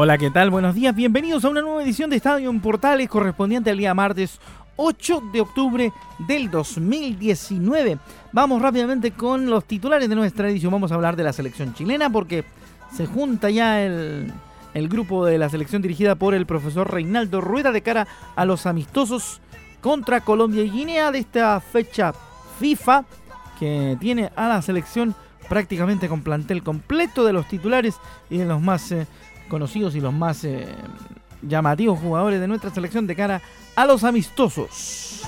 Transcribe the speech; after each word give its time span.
Hola, 0.00 0.16
¿qué 0.16 0.30
tal? 0.30 0.50
Buenos 0.50 0.76
días, 0.76 0.94
bienvenidos 0.94 1.44
a 1.44 1.48
una 1.48 1.60
nueva 1.60 1.82
edición 1.82 2.08
de 2.08 2.14
Estadio 2.14 2.50
en 2.50 2.60
Portales 2.60 3.08
correspondiente 3.08 3.70
al 3.70 3.78
día 3.78 3.94
martes 3.94 4.38
8 4.76 5.24
de 5.32 5.40
octubre 5.40 5.92
del 6.20 6.52
2019. 6.52 7.98
Vamos 8.30 8.62
rápidamente 8.62 9.10
con 9.10 9.50
los 9.50 9.64
titulares 9.64 10.08
de 10.08 10.14
nuestra 10.14 10.48
edición. 10.48 10.70
Vamos 10.70 10.92
a 10.92 10.94
hablar 10.94 11.16
de 11.16 11.24
la 11.24 11.32
selección 11.32 11.74
chilena 11.74 12.10
porque 12.10 12.44
se 12.94 13.06
junta 13.06 13.50
ya 13.50 13.82
el, 13.82 14.32
el 14.72 14.88
grupo 14.88 15.26
de 15.26 15.36
la 15.36 15.48
selección 15.48 15.82
dirigida 15.82 16.14
por 16.14 16.32
el 16.32 16.46
profesor 16.46 16.88
Reinaldo 16.88 17.40
Rueda 17.40 17.72
de 17.72 17.82
cara 17.82 18.06
a 18.36 18.44
los 18.44 18.66
amistosos 18.66 19.40
contra 19.80 20.20
Colombia 20.20 20.62
y 20.62 20.70
Guinea 20.70 21.10
de 21.10 21.18
esta 21.18 21.58
fecha 21.58 22.14
FIFA 22.60 23.04
que 23.58 23.96
tiene 23.98 24.30
a 24.36 24.46
la 24.46 24.62
selección 24.62 25.16
prácticamente 25.48 26.08
con 26.08 26.20
plantel 26.22 26.62
completo 26.62 27.24
de 27.24 27.32
los 27.32 27.48
titulares 27.48 27.96
y 28.30 28.38
de 28.38 28.44
los 28.44 28.60
más 28.60 28.92
eh, 28.92 29.06
conocidos 29.48 29.94
y 29.94 30.00
los 30.00 30.12
más 30.12 30.44
eh, 30.44 30.74
llamativos 31.42 31.98
jugadores 31.98 32.40
de 32.40 32.48
nuestra 32.48 32.70
selección 32.70 33.06
de 33.06 33.16
cara 33.16 33.42
a 33.74 33.86
los 33.86 34.04
amistosos. 34.04 35.22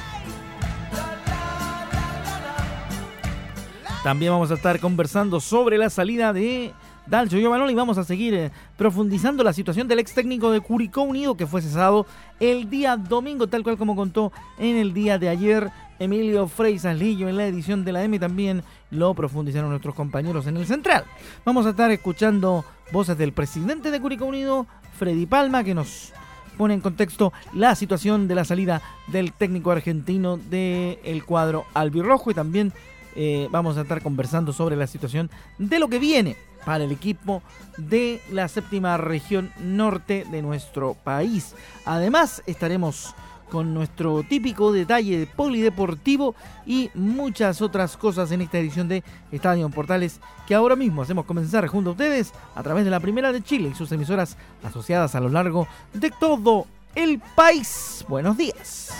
También 4.03 4.33
vamos 4.33 4.51
a 4.51 4.55
estar 4.55 4.81
conversando 4.81 5.41
sobre 5.41 5.77
la 5.77 5.91
salida 5.91 6.33
de 6.33 6.73
Dalcio 7.11 7.41
Giovanoli 7.41 7.75
vamos 7.75 7.98
a 7.98 8.05
seguir 8.05 8.34
eh, 8.34 8.53
profundizando 8.77 9.42
la 9.42 9.53
situación 9.53 9.89
del 9.89 9.98
ex 9.98 10.14
técnico 10.14 10.53
de 10.53 10.61
Curicó 10.61 11.03
Unido 11.03 11.36
que 11.36 11.44
fue 11.44 11.61
cesado 11.61 12.06
el 12.39 12.70
día 12.70 12.97
domingo, 12.97 13.48
tal 13.48 13.64
cual 13.64 13.77
como 13.77 13.97
contó 13.97 14.30
en 14.61 14.77
el 14.77 14.94
día 14.94 15.19
de 15.19 15.28
ayer 15.28 15.72
Emilio 15.98 16.47
Freisas 16.47 16.97
Lillo 16.97 17.28
en 17.28 17.36
la 17.36 17.48
edición 17.48 17.85
de 17.85 17.90
la 17.90 18.05
M 18.05 18.17
también 18.20 18.62
lo 18.92 19.12
profundizaron 19.14 19.70
nuestros 19.70 19.96
compañeros 19.96 20.46
en 20.46 20.57
el 20.57 20.67
central. 20.67 21.02
Vamos 21.45 21.67
a 21.67 21.70
estar 21.70 21.90
escuchando 21.90 22.64
voces 22.92 23.18
del 23.18 23.33
presidente 23.33 23.90
de 23.90 24.01
Curicó 24.01 24.27
Unido, 24.27 24.68
Freddy 24.96 25.27
Palma, 25.27 25.64
que 25.64 25.74
nos 25.74 26.12
pone 26.56 26.74
en 26.74 26.80
contexto 26.80 27.33
la 27.52 27.74
situación 27.74 28.29
de 28.29 28.36
la 28.36 28.45
salida 28.45 28.83
del 29.08 29.33
técnico 29.33 29.73
argentino 29.73 30.36
del 30.36 31.24
cuadro 31.24 31.64
albirrojo 31.74 32.30
y 32.30 32.35
también 32.35 32.73
eh, 33.17 33.48
vamos 33.51 33.77
a 33.77 33.83
estar 33.83 34.03
conversando 34.03 34.53
sobre 34.53 34.77
la 34.77 34.87
situación 34.87 35.31
de 35.59 35.79
lo 35.79 35.89
que 35.89 35.98
viene 35.98 36.37
para 36.65 36.85
el 36.85 36.93
equipo 36.93 37.43
de 37.77 38.21
la 38.31 38.48
séptima 38.48 38.97
región 38.97 39.53
norte 39.59 40.27
de 40.31 40.43
nuestro 40.43 40.95
país. 40.95 41.55
Además 41.85 42.43
estaremos 42.47 43.15
con 43.51 43.75
nuestro 43.75 44.23
típico 44.23 44.73
detalle 44.73 45.27
polideportivo 45.27 46.35
y 46.65 46.91
muchas 46.95 47.61
otras 47.61 47.97
cosas 47.97 48.31
en 48.31 48.41
esta 48.43 48.59
edición 48.59 48.89
de 48.89 49.03
Estadio 49.33 49.69
Portales 49.71 50.21
que 50.47 50.55
ahora 50.55 50.77
mismo 50.77 51.03
hacemos 51.03 51.27
comenzar 51.27 51.67
junto 51.67 51.91
a 51.91 51.92
ustedes 51.92 52.33
a 52.55 52.63
través 52.63 52.85
de 52.85 52.91
la 52.91 53.01
Primera 53.01 53.33
de 53.33 53.42
Chile 53.42 53.71
y 53.73 53.77
sus 53.77 53.92
emisoras 53.92 54.37
asociadas 54.63 55.15
a 55.15 55.21
lo 55.21 55.29
largo 55.29 55.67
de 55.92 56.11
todo 56.11 56.67
el 56.95 57.21
país. 57.35 58.05
Buenos 58.09 58.37
días. 58.37 58.92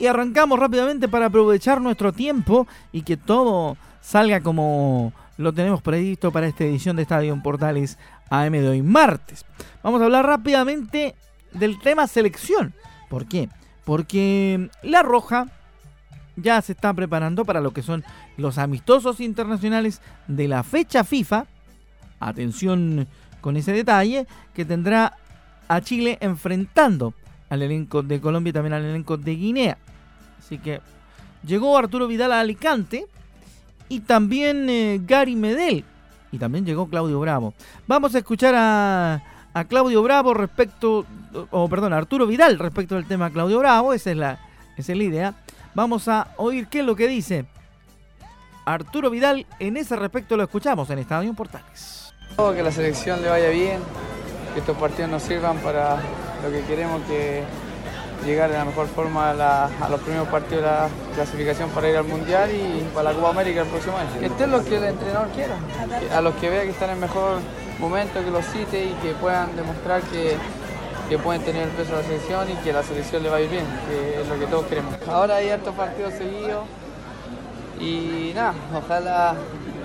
Y 0.00 0.06
arrancamos 0.06 0.58
rápidamente 0.58 1.08
para 1.08 1.26
aprovechar 1.26 1.80
nuestro 1.80 2.12
tiempo 2.12 2.66
y 2.90 3.02
que 3.02 3.18
todo 3.18 3.76
salga 4.00 4.40
como 4.40 5.12
lo 5.36 5.52
tenemos 5.52 5.82
previsto 5.82 6.32
para 6.32 6.46
esta 6.46 6.64
edición 6.64 6.96
de 6.96 7.02
Estadio 7.02 7.38
Portales 7.42 7.98
AM 8.30 8.52
de 8.52 8.66
hoy 8.66 8.82
martes. 8.82 9.44
Vamos 9.82 10.00
a 10.00 10.06
hablar 10.06 10.24
rápidamente 10.24 11.14
del 11.52 11.78
tema 11.80 12.06
selección. 12.06 12.72
¿Por 13.10 13.26
qué? 13.26 13.50
Porque 13.84 14.70
La 14.82 15.02
Roja 15.02 15.48
ya 16.34 16.62
se 16.62 16.72
está 16.72 16.94
preparando 16.94 17.44
para 17.44 17.60
lo 17.60 17.72
que 17.72 17.82
son 17.82 18.02
los 18.38 18.56
amistosos 18.56 19.20
internacionales 19.20 20.00
de 20.26 20.48
la 20.48 20.62
fecha 20.62 21.04
FIFA. 21.04 21.44
Atención 22.20 23.06
con 23.42 23.58
ese 23.58 23.72
detalle 23.72 24.26
que 24.54 24.64
tendrá 24.64 25.18
a 25.68 25.82
Chile 25.82 26.16
enfrentando 26.22 27.12
al 27.50 27.62
elenco 27.62 28.02
de 28.02 28.20
Colombia 28.20 28.50
y 28.50 28.52
también 28.54 28.72
al 28.72 28.84
elenco 28.84 29.16
de 29.16 29.34
Guinea. 29.34 29.76
Así 30.38 30.58
que 30.58 30.80
llegó 31.44 31.76
Arturo 31.76 32.06
Vidal 32.06 32.32
a 32.32 32.40
Alicante 32.40 33.06
y 33.88 34.00
también 34.00 34.70
eh, 34.70 35.00
Gary 35.04 35.36
Medel. 35.36 35.84
Y 36.32 36.38
también 36.38 36.64
llegó 36.64 36.88
Claudio 36.88 37.18
Bravo. 37.20 37.52
Vamos 37.86 38.14
a 38.14 38.18
escuchar 38.18 38.54
a, 38.56 39.20
Claudio 39.68 40.00
Bravo 40.02 40.32
respecto, 40.32 41.04
o 41.50 41.68
perdón, 41.68 41.92
a 41.92 41.96
Arturo 41.96 42.26
Vidal 42.26 42.58
respecto 42.58 42.94
del 42.94 43.04
tema 43.04 43.30
Claudio 43.30 43.58
Bravo. 43.58 43.92
Esa 43.92 44.12
es, 44.12 44.16
la, 44.16 44.38
esa 44.76 44.92
es 44.92 44.98
la 44.98 45.04
idea. 45.04 45.34
Vamos 45.74 46.06
a 46.06 46.28
oír 46.36 46.68
qué 46.68 46.80
es 46.80 46.86
lo 46.86 46.94
que 46.94 47.08
dice 47.08 47.46
Arturo 48.64 49.10
Vidal. 49.10 49.44
En 49.58 49.76
ese 49.76 49.96
respecto 49.96 50.36
lo 50.36 50.44
escuchamos 50.44 50.88
en 50.90 51.00
Estadio 51.00 51.34
Portales. 51.34 52.14
Que 52.36 52.62
la 52.62 52.70
selección 52.70 53.20
le 53.20 53.28
vaya 53.28 53.50
bien, 53.50 53.80
que 54.54 54.60
estos 54.60 54.76
partidos 54.76 55.10
nos 55.10 55.22
sirvan 55.22 55.58
para 55.58 56.00
lo 56.42 56.50
que 56.50 56.62
queremos 56.62 57.02
que 57.02 57.42
llegar 58.24 58.50
de 58.50 58.58
la 58.58 58.64
mejor 58.64 58.86
forma 58.88 59.30
a, 59.30 59.88
los 59.88 60.00
primeros 60.00 60.28
partidos 60.28 60.62
de 60.62 60.68
la 60.68 60.88
clasificación 61.14 61.70
para 61.70 61.88
ir 61.88 61.96
al 61.96 62.04
Mundial 62.04 62.50
y 62.50 62.86
para 62.94 63.10
la 63.10 63.16
Copa 63.16 63.30
América 63.30 63.62
el 63.62 63.68
próximo 63.68 63.96
año. 63.96 64.10
Que 64.18 64.26
estén 64.26 64.50
los 64.50 64.62
que 64.64 64.76
el 64.76 64.84
entrenador 64.84 65.28
quiera, 65.28 65.56
a 66.14 66.20
los 66.20 66.34
que 66.34 66.50
vea 66.50 66.62
que 66.62 66.70
están 66.70 66.90
en 66.90 67.00
mejor 67.00 67.38
momento, 67.78 68.22
que 68.22 68.30
los 68.30 68.44
cite 68.46 68.84
y 68.84 68.92
que 69.02 69.14
puedan 69.14 69.54
demostrar 69.56 70.02
que, 70.02 70.36
que 71.08 71.18
pueden 71.18 71.42
tener 71.42 71.64
el 71.64 71.70
peso 71.70 71.92
de 71.92 72.02
la 72.02 72.04
selección 72.04 72.50
y 72.50 72.54
que 72.56 72.72
la 72.72 72.82
selección 72.82 73.22
le 73.22 73.30
va 73.30 73.36
a 73.36 73.40
ir 73.40 73.50
bien, 73.50 73.64
que 73.88 74.20
es 74.20 74.28
lo 74.28 74.38
que 74.38 74.46
todos 74.46 74.66
queremos. 74.66 74.94
Ahora 75.08 75.36
hay 75.36 75.50
hartos 75.50 75.74
partidos 75.74 76.14
seguidos 76.14 76.64
y 77.80 78.32
nada, 78.34 78.54
ojalá, 78.76 79.34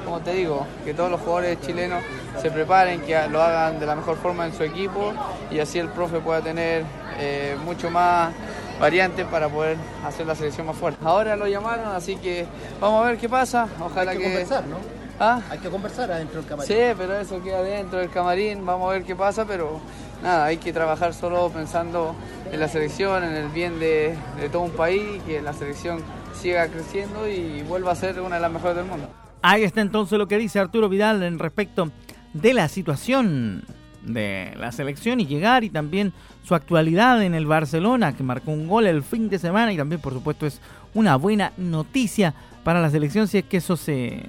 como 0.05 0.21
te 0.21 0.33
digo, 0.33 0.65
que 0.85 0.93
todos 0.93 1.11
los 1.11 1.19
jugadores 1.19 1.59
chilenos 1.61 2.03
se 2.41 2.51
preparen, 2.51 3.01
que 3.01 3.27
lo 3.27 3.41
hagan 3.41 3.79
de 3.79 3.85
la 3.85 3.95
mejor 3.95 4.15
forma 4.17 4.45
en 4.45 4.53
su 4.53 4.63
equipo 4.63 5.13
y 5.51 5.59
así 5.59 5.79
el 5.79 5.89
profe 5.89 6.19
pueda 6.19 6.41
tener 6.41 6.83
eh, 7.19 7.57
mucho 7.65 7.89
más 7.89 8.33
variantes 8.79 9.25
para 9.25 9.49
poder 9.49 9.77
hacer 10.05 10.27
la 10.27 10.35
selección 10.35 10.67
más 10.67 10.75
fuerte. 10.77 10.99
Ahora 11.03 11.35
lo 11.35 11.47
llamaron, 11.47 11.87
así 11.87 12.15
que 12.17 12.45
vamos 12.79 13.03
a 13.03 13.09
ver 13.09 13.17
qué 13.17 13.27
pasa. 13.27 13.67
Ojalá 13.79 14.11
Hay 14.11 14.17
que, 14.17 14.23
conversar, 14.23 14.65
¿no? 14.67 14.77
¿Ah? 15.19 15.41
Hay 15.49 15.59
que 15.59 15.69
conversar 15.69 16.11
adentro 16.11 16.41
del 16.41 16.49
camarín. 16.49 16.67
Sí, 16.67 16.81
pero 16.97 17.15
eso 17.15 17.41
queda 17.41 17.61
dentro 17.63 17.99
del 17.99 18.09
camarín, 18.09 18.65
vamos 18.65 18.89
a 18.89 18.93
ver 18.93 19.03
qué 19.03 19.15
pasa, 19.15 19.45
pero 19.45 19.79
nada, 20.21 20.45
hay 20.45 20.57
que 20.57 20.71
trabajar 20.71 21.13
solo 21.13 21.49
pensando 21.49 22.15
en 22.51 22.59
la 22.59 22.67
selección, 22.67 23.23
en 23.23 23.33
el 23.33 23.47
bien 23.47 23.79
de, 23.79 24.15
de 24.39 24.49
todo 24.49 24.61
un 24.61 24.71
país, 24.71 25.21
que 25.25 25.41
la 25.41 25.53
selección 25.53 26.03
siga 26.39 26.67
creciendo 26.67 27.27
y 27.27 27.63
vuelva 27.63 27.93
a 27.93 27.95
ser 27.95 28.19
una 28.19 28.35
de 28.35 28.41
las 28.41 28.51
mejores 28.51 28.75
del 28.75 28.85
mundo. 28.85 29.07
Ahí 29.47 29.63
está 29.63 29.81
entonces 29.81 30.17
lo 30.17 30.27
que 30.27 30.39
dice 30.39 30.57
Arturo 30.57 30.89
Vidal 30.89 31.21
en 31.21 31.37
respecto 31.37 31.91
de 32.33 32.55
la 32.55 32.67
situación 32.67 33.63
de 34.01 34.51
la 34.57 34.71
selección 34.71 35.19
y 35.19 35.27
llegar 35.27 35.63
y 35.63 35.69
también 35.69 36.13
su 36.41 36.55
actualidad 36.55 37.21
en 37.21 37.35
el 37.35 37.45
Barcelona, 37.45 38.17
que 38.17 38.23
marcó 38.23 38.49
un 38.49 38.67
gol 38.67 38.87
el 38.87 39.03
fin 39.03 39.29
de 39.29 39.37
semana 39.37 39.71
y 39.71 39.77
también 39.77 40.01
por 40.01 40.13
supuesto 40.13 40.47
es 40.47 40.59
una 40.95 41.15
buena 41.15 41.53
noticia 41.57 42.33
para 42.63 42.81
la 42.81 42.89
selección 42.89 43.27
si 43.27 43.37
es 43.37 43.43
que 43.43 43.57
eso 43.57 43.77
se, 43.77 44.23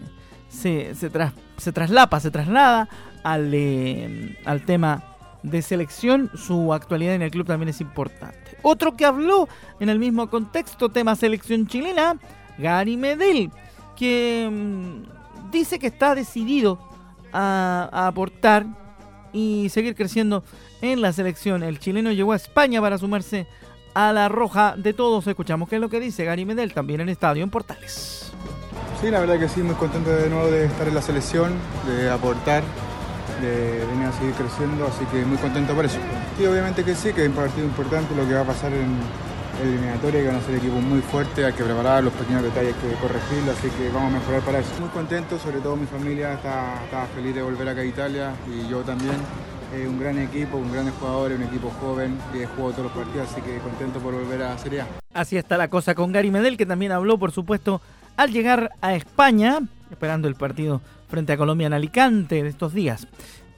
se, 0.51 0.95
se, 0.95 1.09
traslapa, 1.73 2.21
se 2.21 2.31
traslada 2.31 2.87
al, 3.25 3.51
eh, 3.55 4.39
al 4.45 4.67
tema 4.67 5.03
de 5.43 5.62
selección. 5.62 6.31
Su 6.35 6.75
actualidad 6.75 7.15
en 7.15 7.23
el 7.23 7.31
club 7.31 7.47
también 7.47 7.71
es 7.71 7.81
importante. 7.81 8.59
Otro 8.61 8.99
que 8.99 9.07
habló 9.07 9.49
en 9.81 9.89
el 9.89 9.99
mismo 9.99 10.29
contexto, 10.29 10.91
tema 10.91 11.17
selección 11.17 11.67
chilena, 11.67 12.19
Gary 12.59 12.99
Medel, 12.99 13.51
que 13.97 14.49
mm, 14.51 15.51
dice 15.51 15.79
que 15.79 15.89
está 15.89 16.15
decidido 16.15 16.79
a, 17.33 17.89
aportar 18.07 18.67
y 19.33 19.69
seguir 19.71 19.95
creciendo 19.95 20.45
en 20.81 21.03
la 21.03 21.13
selección. 21.13 21.63
El 21.63 21.79
chileno 21.79 22.13
llegó 22.13 22.33
a 22.33 22.37
España 22.37 22.81
para 22.81 22.99
sumarse 22.99 23.47
a 23.95 24.13
la 24.13 24.29
roja 24.29 24.75
de 24.77 24.93
todos. 24.93 25.27
Escuchamos 25.27 25.69
qué 25.69 25.77
es 25.77 25.81
lo 25.81 25.89
que 25.89 26.01
dice 26.01 26.25
Gary 26.25 26.45
Medel 26.45 26.73
también 26.73 27.01
en 27.01 27.09
Estadio 27.09 27.43
en 27.43 27.51
Portales. 27.51 28.33
Sí, 29.01 29.11
la 29.11 29.21
verdad 29.21 29.39
que 29.39 29.49
sí, 29.49 29.63
muy 29.63 29.75
contento 29.75 30.11
de 30.11 30.31
nuevo 30.31 30.51
de 30.51 30.67
estar 30.67 30.89
en 30.89 30.95
la 30.95 31.03
selección, 31.03 31.53
de 31.87 32.11
aportar, 32.11 32.63
de 33.43 33.85
venir 33.93 34.07
a 34.07 34.13
seguir 34.13 34.33
creciendo, 34.33 34.87
así 34.87 35.05
que 35.07 35.23
muy 35.25 35.37
contento 35.37 35.75
por 35.75 35.85
eso. 35.85 35.99
Y 36.41 36.47
obviamente 36.47 36.83
que 36.83 36.95
sí, 36.95 37.13
que 37.13 37.23
es 37.23 37.29
un 37.29 37.35
partido 37.35 37.67
importante 37.67 38.15
lo 38.15 38.27
que 38.27 38.35
va 38.35 38.41
a 38.41 38.45
pasar 38.45 38.73
en 38.73 38.97
eliminatoria, 39.62 40.20
que 40.20 40.26
van 40.29 40.37
a 40.37 40.43
ser 40.43 40.55
equipos 40.56 40.82
muy 40.82 41.00
fuertes, 41.00 41.44
hay 41.44 41.53
que 41.53 41.64
preparar 41.64 42.05
los 42.05 42.12
pequeños 42.12 42.43
detalles 42.43 42.75
que 42.76 42.88
corregirlo, 43.00 43.53
así 43.53 43.69
que 43.70 43.88
vamos 43.88 44.14
a 44.14 44.19
mejorar 44.19 44.43
para 44.43 44.58
eso. 44.61 44.70
Muy 44.81 44.88
contento, 44.91 45.38
sobre 45.38 45.58
todo 45.61 45.76
mi 45.76 45.87
familia 45.87 46.35
está, 46.35 47.06
feliz 47.14 47.35
de 47.35 47.43
volver 47.43 47.69
acá 47.69 47.81
a 47.81 47.85
Italia 47.85 48.32
y 48.49 48.69
yo 48.69 48.81
también. 48.82 49.17
Es 49.75 49.87
un 49.87 49.99
gran 49.99 50.17
equipo, 50.19 50.56
un 50.58 50.73
gran 50.73 50.88
jugador, 50.93 51.32
un 51.32 51.43
equipo 51.43 51.70
joven 51.81 52.17
que 52.32 52.47
jugado 52.47 52.73
todos 52.73 52.85
los 52.85 52.93
partidos, 52.93 53.29
así 53.31 53.41
que 53.41 53.58
contento 53.58 53.99
por 53.99 54.14
volver 54.14 54.43
a 54.43 54.56
Serie 54.58 54.82
A. 54.82 54.87
Así 55.12 55.37
está 55.37 55.56
la 55.59 55.69
cosa 55.69 55.94
con 55.94 56.12
Gary 56.12 56.31
Medel, 56.31 56.56
que 56.56 56.67
también 56.67 56.93
habló, 56.93 57.19
por 57.19 57.32
supuesto, 57.32 57.81
al 58.17 58.31
llegar 58.31 58.70
a 58.81 58.94
España, 58.94 59.59
esperando 59.91 60.29
el 60.29 60.37
partido 60.37 60.81
frente 61.09 61.32
a 61.32 61.37
Colombia 61.37 61.67
en 61.67 61.73
Alicante 61.73 62.43
de 62.43 62.49
estos 62.49 62.75
días. 62.75 63.09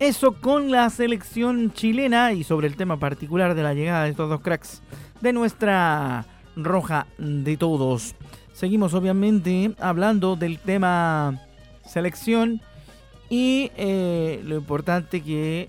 Eso 0.01 0.41
con 0.41 0.71
la 0.71 0.89
selección 0.91 1.73
chilena 1.73 2.33
y 2.33 2.45
sobre 2.45 2.69
el 2.69 2.77
tema 2.77 2.99
particular 2.99 3.55
de 3.55 3.65
la 3.65 3.75
llegada 3.75 4.05
de 4.05 4.11
estos 4.11 4.31
dos 4.31 4.41
cracks 4.41 4.81
de 5.21 5.33
nuestra 5.33 6.25
roja 6.57 7.07
de 7.19 7.57
todos. 7.57 8.15
Seguimos 8.53 8.95
obviamente 8.95 9.75
hablando 9.79 10.37
del 10.37 10.59
tema 10.59 11.41
selección 11.85 12.61
y 13.31 13.71
eh, 13.77 14.41
lo 14.45 14.57
importante 14.57 15.23
que 15.23 15.69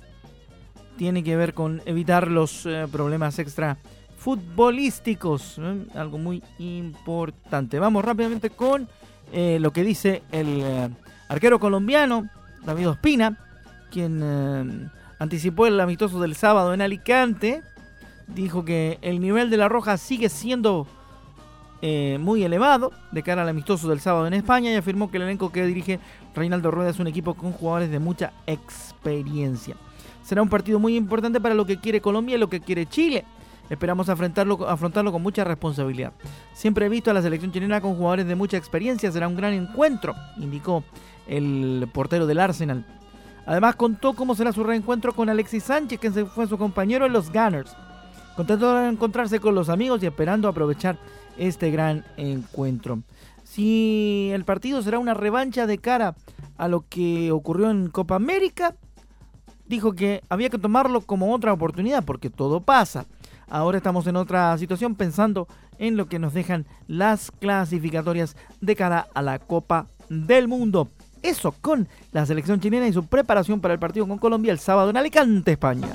tiene 0.98 1.24
que 1.24 1.36
ver 1.36 1.54
con 1.54 1.82
evitar 1.86 2.28
los 2.28 2.66
eh, 2.66 2.88
problemas 2.92 3.40
extra 3.40 3.78
futbolísticos. 4.18 5.58
¿eh? 5.60 5.86
Algo 5.96 6.18
muy 6.18 6.44
importante. 6.58 7.80
Vamos 7.80 8.04
rápidamente 8.04 8.50
con 8.50 8.88
lo 9.32 9.72
que 9.72 9.84
dice 9.84 10.24
el 10.32 10.92
arquero 11.28 11.60
colombiano, 11.60 12.28
David 12.66 12.90
Ospina, 12.90 13.38
quien 13.92 14.90
anticipó 15.20 15.68
el 15.68 15.80
amistoso 15.80 16.20
del 16.20 16.36
sábado 16.36 16.74
en 16.74 16.82
Alicante. 16.82 17.62
Dijo 18.34 18.64
que 18.64 19.00
el 19.02 19.20
nivel 19.20 19.50
de 19.50 19.58
la 19.58 19.68
Roja 19.70 19.98
sigue 19.98 20.30
siendo 20.30 20.88
muy 21.82 22.44
elevado 22.44 22.92
de 23.12 23.24
cara 23.24 23.42
al 23.42 23.50
amistoso 23.50 23.88
del 23.90 24.02
sábado 24.02 24.28
en 24.28 24.34
España 24.34 24.72
y 24.72 24.76
afirmó 24.76 25.10
que 25.10 25.18
el 25.18 25.24
elenco 25.24 25.52
que 25.52 25.66
dirige 25.66 26.00
Reinaldo 26.36 26.72
Rueda 26.72 26.90
es 26.90 27.00
un 27.00 27.08
equipo 27.08 27.34
con 27.34 27.54
jugadores 27.54 27.90
de 27.90 28.00
mucha 28.00 28.34
experiencia. 28.46 29.76
Será 30.24 30.42
un 30.42 30.50
partido 30.50 30.78
muy 30.78 30.96
importante 30.96 31.40
para 31.40 31.56
lo 31.56 31.66
que 31.66 31.80
quiere 31.80 32.02
Colombia 32.02 32.36
y 32.36 32.40
lo 32.40 32.50
que 32.50 32.60
quiere 32.60 32.86
Chile. 32.86 33.26
Esperamos 33.70 34.10
afrontarlo, 34.10 34.68
afrontarlo 34.68 35.12
con 35.12 35.22
mucha 35.22 35.44
responsabilidad. 35.44 36.12
Siempre 36.54 36.86
he 36.86 36.90
visto 36.90 37.12
a 37.12 37.14
la 37.14 37.22
selección 37.22 37.52
chilena 37.52 37.82
con 37.82 37.96
jugadores 37.96 38.28
de 38.28 38.36
mucha 38.36 38.58
experiencia. 38.58 39.12
Será 39.12 39.28
un 39.28 39.36
gran 39.36 39.54
encuentro, 39.54 40.16
indicó 40.38 40.84
el 41.28 41.88
portero 41.94 42.28
del 42.28 42.40
Arsenal. 42.40 42.86
Además 43.46 43.76
contó 43.76 44.14
cómo 44.14 44.36
será 44.36 44.52
su 44.52 44.64
reencuentro 44.64 45.14
con 45.14 45.30
Alexis 45.30 45.64
Sánchez, 45.64 46.00
que 46.00 46.12
fue 46.26 46.46
su 46.48 46.58
compañero 46.58 47.06
en 47.06 47.14
los 47.14 47.32
Gunners. 47.32 47.76
Contento 48.40 48.74
de 48.74 48.88
encontrarse 48.88 49.42
con 49.42 49.54
los 49.54 49.68
amigos 49.68 50.02
y 50.02 50.06
esperando 50.06 50.48
aprovechar 50.48 50.98
este 51.38 51.72
gran 51.72 52.06
encuentro. 52.16 53.04
Si 53.44 54.30
el 54.34 54.46
partido 54.46 54.82
será 54.82 54.98
una 54.98 55.14
revancha 55.14 55.68
de 55.68 55.78
cara 55.78 56.16
a 56.56 56.70
lo 56.70 56.86
que 56.88 57.34
ocurrió 57.34 57.70
en 57.70 57.90
Copa 57.90 58.16
América, 58.16 58.76
dijo 59.66 59.92
que 59.92 60.22
había 60.30 60.50
que 60.50 60.58
tomarlo 60.58 61.02
como 61.02 61.36
otra 61.36 61.52
oportunidad 61.52 62.06
porque 62.06 62.30
todo 62.30 62.62
pasa. 62.62 63.08
Ahora 63.50 63.80
estamos 63.80 64.08
en 64.08 64.16
otra 64.16 64.58
situación 64.58 64.96
pensando 64.96 65.50
en 65.78 65.98
lo 65.98 66.08
que 66.08 66.18
nos 66.18 66.34
dejan 66.34 66.66
las 66.88 67.32
clasificatorias 67.32 68.38
de 68.62 68.74
cara 68.78 69.10
a 69.14 69.22
la 69.22 69.40
Copa 69.40 69.88
del 70.08 70.48
Mundo. 70.48 70.88
Eso 71.22 71.54
con 71.60 71.90
la 72.14 72.26
selección 72.26 72.62
chilena 72.62 72.88
y 72.88 72.94
su 72.94 73.06
preparación 73.06 73.60
para 73.60 73.74
el 73.74 73.82
partido 73.82 74.08
con 74.08 74.18
Colombia 74.18 74.54
el 74.54 74.60
sábado 74.60 74.92
en 74.92 74.96
Alicante, 74.96 75.52
España. 75.52 75.90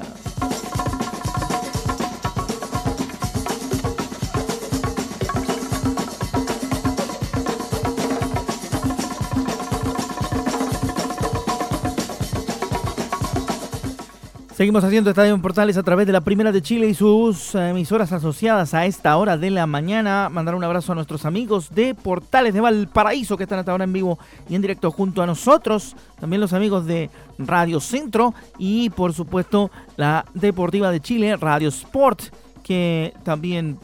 Seguimos 14.64 14.82
haciendo 14.82 15.10
Estadio 15.10 15.34
en 15.34 15.42
Portales 15.42 15.76
a 15.76 15.82
través 15.82 16.06
de 16.06 16.14
la 16.14 16.22
Primera 16.22 16.50
de 16.50 16.62
Chile 16.62 16.88
y 16.88 16.94
sus 16.94 17.54
emisoras 17.54 18.12
asociadas 18.12 18.72
a 18.72 18.86
esta 18.86 19.14
hora 19.18 19.36
de 19.36 19.50
la 19.50 19.66
mañana. 19.66 20.30
Mandar 20.30 20.54
un 20.54 20.64
abrazo 20.64 20.92
a 20.92 20.94
nuestros 20.94 21.26
amigos 21.26 21.74
de 21.74 21.94
Portales 21.94 22.54
de 22.54 22.62
Valparaíso 22.62 23.36
que 23.36 23.42
están 23.42 23.58
hasta 23.58 23.72
ahora 23.72 23.84
en 23.84 23.92
vivo 23.92 24.18
y 24.48 24.54
en 24.54 24.62
directo 24.62 24.90
junto 24.90 25.20
a 25.20 25.26
nosotros. 25.26 25.94
También 26.18 26.40
los 26.40 26.54
amigos 26.54 26.86
de 26.86 27.10
Radio 27.36 27.78
Centro 27.78 28.32
y 28.56 28.88
por 28.88 29.12
supuesto 29.12 29.70
la 29.98 30.24
Deportiva 30.32 30.90
de 30.90 31.00
Chile, 31.00 31.36
Radio 31.36 31.68
Sport, 31.68 32.22
que 32.62 33.12
también 33.22 33.78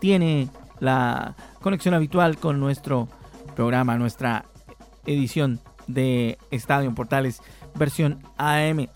tiene 0.00 0.48
la 0.80 1.36
conexión 1.60 1.92
habitual 1.92 2.38
con 2.38 2.58
nuestro 2.60 3.08
programa, 3.54 3.98
nuestra 3.98 4.46
edición 5.04 5.60
de 5.86 6.38
Estadio 6.50 6.88
en 6.88 6.94
Portales 6.94 7.42
versión 7.74 8.20
AM. 8.36 8.88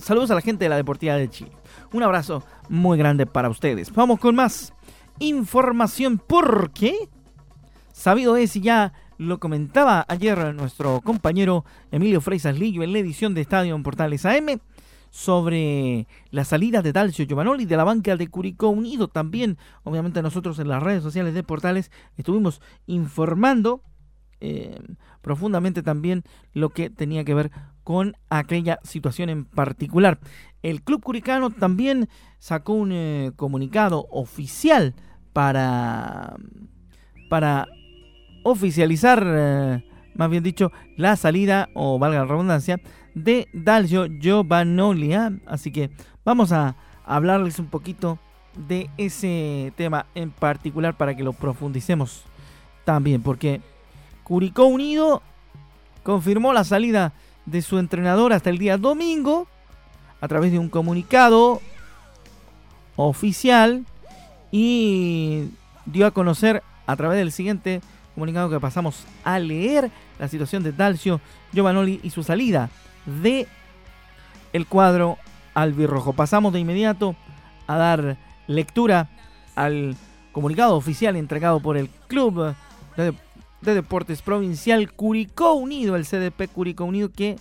saludos 0.00 0.30
a 0.30 0.34
la 0.34 0.40
gente 0.40 0.64
de 0.64 0.68
la 0.68 0.76
Deportiva 0.76 1.14
de 1.14 1.28
Chile. 1.28 1.52
Un 1.92 2.02
abrazo 2.02 2.42
muy 2.68 2.98
grande 2.98 3.26
para 3.26 3.48
ustedes. 3.48 3.92
Vamos 3.92 4.18
con 4.20 4.34
más 4.34 4.72
información 5.18 6.20
porque, 6.24 6.94
sabido 7.92 8.36
es 8.36 8.56
y 8.56 8.60
ya 8.60 8.92
lo 9.18 9.40
comentaba 9.40 10.06
ayer 10.08 10.54
nuestro 10.54 11.00
compañero 11.00 11.64
Emilio 11.90 12.20
Freisas 12.20 12.58
Lillo 12.58 12.82
en 12.82 12.92
la 12.92 13.00
edición 13.00 13.34
de 13.34 13.40
Estadio 13.40 13.74
en 13.74 13.82
Portales 13.82 14.24
AM 14.24 14.60
sobre 15.10 16.06
la 16.30 16.44
salida 16.44 16.82
de 16.82 16.92
Dalcio 16.92 17.24
Giovanoli 17.24 17.64
de 17.64 17.76
la 17.76 17.84
banca 17.84 18.16
de 18.16 18.28
Curicó 18.28 18.68
Unido. 18.68 19.08
También, 19.08 19.58
obviamente, 19.82 20.22
nosotros 20.22 20.58
en 20.58 20.68
las 20.68 20.82
redes 20.82 21.02
sociales 21.02 21.34
de 21.34 21.42
Portales 21.42 21.90
estuvimos 22.16 22.60
informando 22.86 23.82
eh, 24.40 24.78
profundamente 25.20 25.82
también 25.82 26.22
lo 26.52 26.70
que 26.70 26.90
tenía 26.90 27.24
que 27.24 27.34
ver 27.34 27.50
con 27.88 28.18
aquella 28.28 28.80
situación 28.82 29.30
en 29.30 29.46
particular. 29.46 30.18
El 30.62 30.82
Club 30.82 31.02
Curicano 31.02 31.48
también 31.48 32.10
sacó 32.38 32.74
un 32.74 32.92
eh, 32.92 33.32
comunicado 33.34 34.06
oficial 34.10 34.94
para, 35.32 36.36
para 37.30 37.66
oficializar, 38.42 39.24
eh, 39.26 39.84
más 40.14 40.28
bien 40.28 40.42
dicho, 40.42 40.70
la 40.98 41.16
salida, 41.16 41.70
o 41.72 41.98
valga 41.98 42.18
la 42.18 42.26
redundancia, 42.26 42.78
de 43.14 43.48
Dalcio 43.54 44.04
Giovanolia. 44.20 45.32
Así 45.46 45.72
que 45.72 45.88
vamos 46.26 46.52
a 46.52 46.76
hablarles 47.06 47.58
un 47.58 47.68
poquito 47.68 48.18
de 48.68 48.90
ese 48.98 49.72
tema 49.76 50.04
en 50.14 50.30
particular 50.30 50.94
para 50.94 51.16
que 51.16 51.24
lo 51.24 51.32
profundicemos 51.32 52.24
también, 52.84 53.22
porque 53.22 53.62
Curicó 54.24 54.66
Unido 54.66 55.22
confirmó 56.02 56.52
la 56.52 56.64
salida 56.64 57.14
de 57.50 57.62
su 57.62 57.78
entrenador 57.78 58.32
hasta 58.32 58.50
el 58.50 58.58
día 58.58 58.76
domingo 58.76 59.46
a 60.20 60.28
través 60.28 60.52
de 60.52 60.58
un 60.58 60.68
comunicado 60.68 61.60
oficial 62.96 63.84
y 64.50 65.48
dio 65.86 66.06
a 66.06 66.10
conocer 66.10 66.62
a 66.86 66.96
través 66.96 67.18
del 67.18 67.32
siguiente 67.32 67.80
comunicado 68.14 68.50
que 68.50 68.60
pasamos 68.60 69.04
a 69.24 69.38
leer 69.38 69.90
la 70.18 70.28
situación 70.28 70.62
de 70.62 70.72
Dalcio 70.72 71.20
Giovanoli 71.52 72.00
y 72.02 72.10
su 72.10 72.22
salida 72.22 72.68
de 73.06 73.46
el 74.52 74.66
cuadro 74.66 75.18
albirrojo. 75.54 76.12
Pasamos 76.12 76.52
de 76.52 76.60
inmediato 76.60 77.14
a 77.66 77.76
dar 77.76 78.16
lectura 78.46 79.08
al 79.54 79.96
comunicado 80.32 80.76
oficial 80.76 81.16
entregado 81.16 81.60
por 81.60 81.76
el 81.76 81.88
club 82.08 82.54
de 83.60 83.74
Deportes 83.74 84.22
Provincial 84.22 84.92
Curicó 84.92 85.54
Unido, 85.54 85.96
el 85.96 86.06
CDP 86.06 86.48
Curicó 86.52 86.84
Unido 86.84 87.10
que 87.10 87.36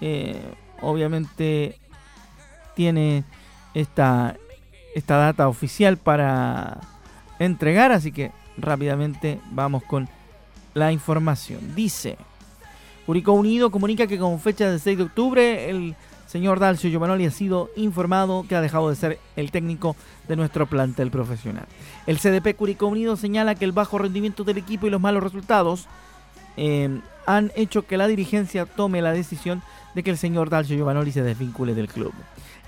eh, 0.00 0.40
obviamente 0.80 1.78
tiene 2.74 3.24
esta, 3.74 4.36
esta 4.94 5.16
data 5.16 5.48
oficial 5.48 5.96
para 5.96 6.80
entregar, 7.38 7.92
así 7.92 8.12
que 8.12 8.32
rápidamente 8.56 9.40
vamos 9.50 9.82
con 9.84 10.08
la 10.74 10.92
información. 10.92 11.74
Dice, 11.74 12.16
Curicó 13.06 13.32
Unido 13.32 13.70
comunica 13.70 14.06
que 14.06 14.18
con 14.18 14.40
fecha 14.40 14.70
del 14.70 14.80
6 14.80 14.98
de 14.98 15.04
octubre 15.04 15.70
el 15.70 15.94
señor 16.30 16.60
Dalcio 16.60 16.88
Giovanoli 16.88 17.26
ha 17.26 17.30
sido 17.32 17.70
informado 17.74 18.46
que 18.48 18.54
ha 18.54 18.60
dejado 18.60 18.88
de 18.88 18.94
ser 18.94 19.18
el 19.34 19.50
técnico 19.50 19.96
de 20.28 20.36
nuestro 20.36 20.66
plantel 20.66 21.10
profesional. 21.10 21.66
El 22.06 22.18
CDP 22.18 22.54
Curicó 22.54 22.86
Unido 22.86 23.16
señala 23.16 23.56
que 23.56 23.64
el 23.64 23.72
bajo 23.72 23.98
rendimiento 23.98 24.44
del 24.44 24.58
equipo 24.58 24.86
y 24.86 24.90
los 24.90 25.00
malos 25.00 25.24
resultados 25.24 25.88
eh, 26.56 27.00
han 27.26 27.50
hecho 27.56 27.84
que 27.84 27.96
la 27.96 28.06
dirigencia 28.06 28.64
tome 28.64 29.02
la 29.02 29.12
decisión 29.12 29.60
de 29.96 30.04
que 30.04 30.10
el 30.10 30.18
señor 30.18 30.50
Dalcio 30.50 30.76
Giovanoli 30.76 31.10
se 31.10 31.24
desvincule 31.24 31.74
del 31.74 31.88
club. 31.88 32.12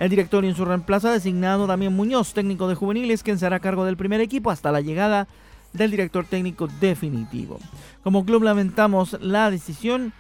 El 0.01 0.11
directorio 0.11 0.51
en 0.51 0.57
su 0.57 0.65
reemplazo 0.65 1.07
ha 1.07 1.13
designado 1.13 1.69
también 1.69 1.95
Muñoz, 1.95 2.35
técnico 2.35 2.67
de 2.67 2.75
juveniles, 2.75 3.23
quien 3.23 3.39
será 3.39 3.61
cargo 3.61 3.85
del 3.85 3.97
primer 3.97 4.21
equipo 4.21 4.51
hasta 4.51 4.73
la 4.73 4.81
llegada 4.81 5.29
del 5.73 5.93
director 5.93 6.27
técnico 6.27 6.67
definitivo. 6.81 7.61
Como 8.03 8.25
club 8.25 8.43
lamentamos 8.43 9.17
la 9.21 9.53
decisión 9.53 10.13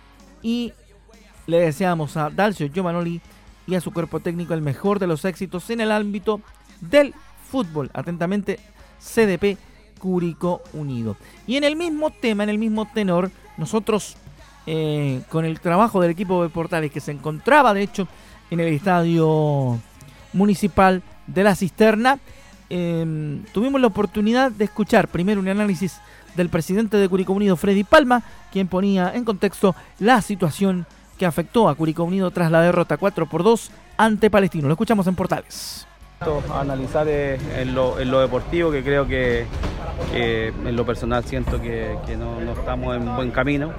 y 0.43 0.73
le 1.53 1.61
deseamos 1.61 2.17
a 2.17 2.31
Dalcio 2.31 2.67
Giovanoli 2.67 3.21
y 3.67 3.75
a 3.77 3.81
su 3.81 3.93
cuerpo 3.93 4.21
técnico 4.21 4.55
el 4.55 4.63
mejor 4.63 4.99
de 4.99 5.07
los 5.07 5.25
éxitos 5.25 5.71
en 5.71 5.81
el 5.81 5.93
ámbito 5.93 6.41
del 6.81 7.15
fútbol. 7.49 7.91
Atentamente, 7.95 8.59
CDP 8.99 9.59
Cúrico 9.99 10.63
Unido. 10.73 11.17
Y 11.47 11.57
en 11.57 11.65
el 11.65 11.77
mismo 11.77 12.11
tema, 12.11 12.43
en 12.43 12.51
el 12.51 12.59
mismo 12.59 12.89
tenor, 12.93 13.31
nosotros 13.57 14.17
eh, 14.67 15.21
con 15.29 15.45
el 15.45 15.61
trabajo 15.61 16.01
del 16.01 16.11
equipo 16.11 16.43
de 16.43 16.49
Portales 16.49 16.91
que 16.91 17.01
se 17.01 17.13
encontraba 17.13 17.75
de 17.75 17.83
hecho 17.83 18.09
en 18.51 18.61
el 18.61 18.73
estadio 18.73 19.79
municipal 20.33 21.03
de 21.27 21.45
la 21.45 21.55
Cisterna, 21.55 22.19
em, 22.71 23.45
tuvimos 23.53 23.81
la 23.81 23.87
oportunidad 23.89 24.51
de 24.51 24.65
escuchar 24.65 25.09
primero 25.09 25.41
un 25.41 25.49
análisis 25.49 26.01
del 26.35 26.49
presidente 26.49 26.97
de 26.97 27.09
Curicó 27.09 27.33
Unido, 27.35 27.57
Freddy 27.57 27.85
Palma, 27.85 28.23
quien 28.51 28.69
ponía 28.69 29.13
en 29.15 29.25
contexto 29.25 29.75
la 29.99 30.23
situación 30.23 30.87
que 31.19 31.27
afectó 31.27 31.69
a 31.69 31.75
Curicó 31.75 32.05
Unido 32.05 32.31
tras 32.31 32.51
la 32.51 32.61
derrota 32.61 32.97
4 32.97 33.27
por 33.27 33.43
2 33.43 33.71
ante 33.97 34.31
Palestino. 34.31 34.69
Lo 34.69 34.75
escuchamos 34.75 35.07
en 35.07 35.15
Portales. 35.15 35.87
Analizar 36.55 37.09
en 37.09 37.75
lo, 37.75 37.97
deportivo, 37.97 38.71
que 38.71 38.85
creo 38.85 39.07
que, 39.07 39.45
en 40.15 40.77
lo 40.77 40.87
personal 40.87 41.25
siento 41.25 41.61
que, 41.61 41.97
no, 42.17 42.53
estamos 42.53 42.97
en 42.97 43.17
buen 43.17 43.31
camino. 43.31 43.73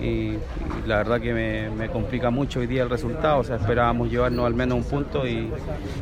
Y, 0.00 0.38
la 0.86 0.96
verdad 0.96 1.20
que 1.20 1.70
me, 1.70 1.88
complica 1.88 2.30
mucho 2.30 2.60
hoy 2.60 2.66
día 2.66 2.82
el 2.82 2.90
resultado, 2.90 3.40
o 3.40 3.44
sea, 3.44 3.56
esperábamos 3.56 4.10
llevarnos 4.10 4.46
al 4.46 4.54
menos 4.54 4.78
un 4.78 4.84
punto 4.84 5.26
y, 5.26 5.52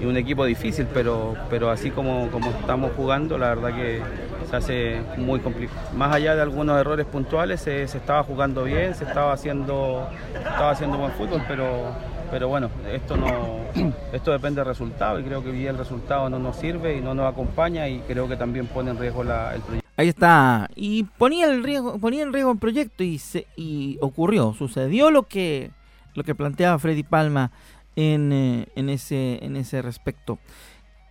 un 0.03 0.17
equipo 0.17 0.45
difícil, 0.45 0.87
pero, 0.95 1.35
pero 1.51 1.71
así 1.71 1.91
como, 1.91 2.29
como 2.31 2.51
estamos 2.51 2.93
jugando, 2.97 3.37
la 3.37 3.49
verdad 3.49 3.75
que 3.75 4.01
se 4.51 4.57
hace 4.57 5.03
muy 5.17 5.41
complicado. 5.41 5.81
Más 5.95 6.15
allá 6.15 6.35
de 6.35 6.43
algunos 6.43 6.79
errores 6.81 7.07
puntuales, 7.07 7.61
se, 7.61 7.85
estaba 7.85 8.25
jugando 8.25 8.65
bien, 8.65 8.95
se 8.95 9.05
estaba 9.05 9.33
haciendo, 9.33 10.09
estaba 10.35 10.71
haciendo 10.71 10.99
buen 10.99 11.13
fútbol, 11.13 11.43
pero, 11.47 11.95
pero 12.31 12.49
bueno, 12.49 12.69
esto 12.93 13.17
no 13.17 13.29
esto 14.13 14.33
depende 14.33 14.61
del 14.61 14.67
resultado 14.67 15.21
y 15.21 15.25
creo 15.25 15.43
que 15.43 15.51
hoy 15.51 15.67
el 15.67 15.79
resultado 15.79 16.29
no 16.29 16.39
nos 16.39 16.57
sirve 16.57 16.97
y 16.97 17.01
no 17.01 17.15
nos 17.15 17.33
acompaña 17.33 17.89
y 17.89 18.01
creo 18.01 18.29
que 18.29 18.37
también 18.37 18.67
pone 18.67 18.91
en 18.91 18.99
riesgo 18.99 19.23
el 19.23 19.61
proyecto. 19.61 19.89
Ahí 19.97 20.09
está. 20.09 20.69
Y 20.75 21.05
ponía 21.05 21.47
el 21.47 21.63
riesgo, 21.63 21.99
ponía 21.99 22.23
en 22.23 22.33
riesgo 22.33 22.51
el 22.53 22.59
proyecto 22.59 23.05
y 23.05 23.19
se, 23.19 23.47
y 23.57 23.99
ocurrió, 24.01 24.55
sucedió 24.55 25.11
lo 25.11 25.25
que 25.25 25.71
lo 26.15 26.25
que 26.25 26.35
planteaba 26.35 26.79
Freddy 26.81 27.05
Palma 27.05 27.53
en, 27.95 28.33
eh, 28.33 28.67
en 28.75 28.89
ese 28.89 29.45
en 29.45 29.55
ese 29.57 29.81
respecto. 29.81 30.39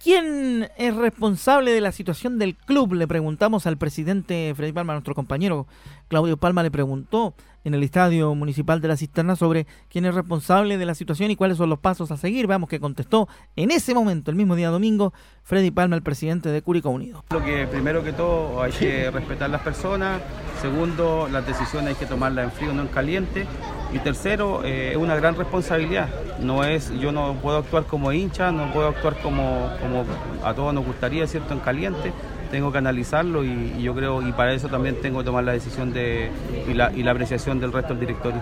¿Quién 0.01 0.69
es 0.77 0.95
responsable 0.95 1.71
de 1.71 1.81
la 1.81 1.91
situación 1.91 2.39
del 2.39 2.55
club? 2.55 2.93
Le 2.93 3.05
preguntamos 3.05 3.67
al 3.67 3.77
presidente 3.77 4.53
Freddy 4.55 4.71
Palma, 4.71 4.93
nuestro 4.93 5.13
compañero 5.13 5.67
Claudio 6.07 6.37
Palma 6.37 6.63
le 6.63 6.71
preguntó 6.71 7.35
en 7.65 7.73
el 7.73 7.83
estadio 7.83 8.33
municipal 8.33 8.79
de 8.79 8.87
la 8.87 8.95
Cisterna 8.95 9.35
sobre 9.35 9.67
quién 9.89 10.05
es 10.05 10.15
responsable 10.15 10.77
de 10.77 10.85
la 10.85 10.95
situación 10.95 11.31
y 11.31 11.35
cuáles 11.35 11.57
son 11.57 11.69
los 11.69 11.79
pasos 11.79 12.11
a 12.11 12.17
seguir. 12.17 12.47
Veamos 12.47 12.69
que 12.69 12.79
contestó 12.79 13.27
en 13.57 13.71
ese 13.71 13.93
momento, 13.93 14.31
el 14.31 14.37
mismo 14.37 14.55
día 14.55 14.69
domingo, 14.69 15.13
Freddy 15.43 15.69
Palma, 15.69 15.97
el 15.97 16.01
presidente 16.01 16.47
de 16.47 16.61
Curicó 16.61 16.91
Unido. 16.91 17.25
Lo 17.29 17.43
que 17.43 17.67
primero 17.67 18.01
que 18.01 18.13
todo 18.13 18.61
hay 18.61 18.71
que 18.71 19.11
respetar 19.11 19.49
las 19.49 19.61
personas, 19.61 20.21
segundo, 20.61 21.27
las 21.29 21.45
decisiones 21.45 21.89
hay 21.89 21.95
que 21.95 22.05
tomarlas 22.05 22.45
en 22.45 22.51
frío, 22.51 22.73
no 22.73 22.83
en 22.83 22.87
caliente. 22.87 23.45
Y 23.91 23.99
tercero, 23.99 24.61
eh, 24.63 24.91
es 24.91 24.97
una 24.97 25.15
gran 25.15 25.35
responsabilidad. 25.35 26.09
No 26.39 26.63
es, 26.63 26.91
yo 26.99 27.11
no 27.11 27.33
puedo 27.41 27.57
actuar 27.57 27.85
como 27.85 28.11
hincha, 28.11 28.51
no 28.51 28.71
puedo 28.71 28.87
actuar 28.87 29.15
como, 29.21 29.69
como 29.81 30.05
a 30.43 30.53
todos 30.53 30.73
nos 30.73 30.85
gustaría, 30.85 31.25
¿cierto? 31.27 31.53
En 31.53 31.59
caliente. 31.59 32.13
Tengo 32.51 32.71
que 32.71 32.79
analizarlo 32.79 33.43
y, 33.43 33.79
yo 33.81 33.93
creo, 33.93 34.27
y 34.27 34.31
para 34.31 34.53
eso 34.53 34.69
también 34.69 34.99
tengo 35.01 35.19
que 35.19 35.25
tomar 35.25 35.43
la 35.43 35.51
decisión 35.51 35.93
de, 35.93 36.31
y, 36.67 36.73
la, 36.73 36.91
y 36.91 37.03
la 37.03 37.11
apreciación 37.11 37.59
del 37.59 37.71
resto 37.71 37.89
del 37.93 37.99
directorio. 37.99 38.41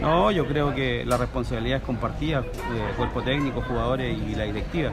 No, 0.00 0.30
yo 0.30 0.46
creo 0.46 0.74
que 0.74 1.04
la 1.04 1.18
responsabilidad 1.18 1.78
es 1.78 1.84
compartida, 1.84 2.40
eh, 2.40 2.94
cuerpo 2.96 3.22
técnico, 3.22 3.60
jugadores 3.60 4.16
y 4.18 4.34
la 4.34 4.44
directiva. 4.44 4.92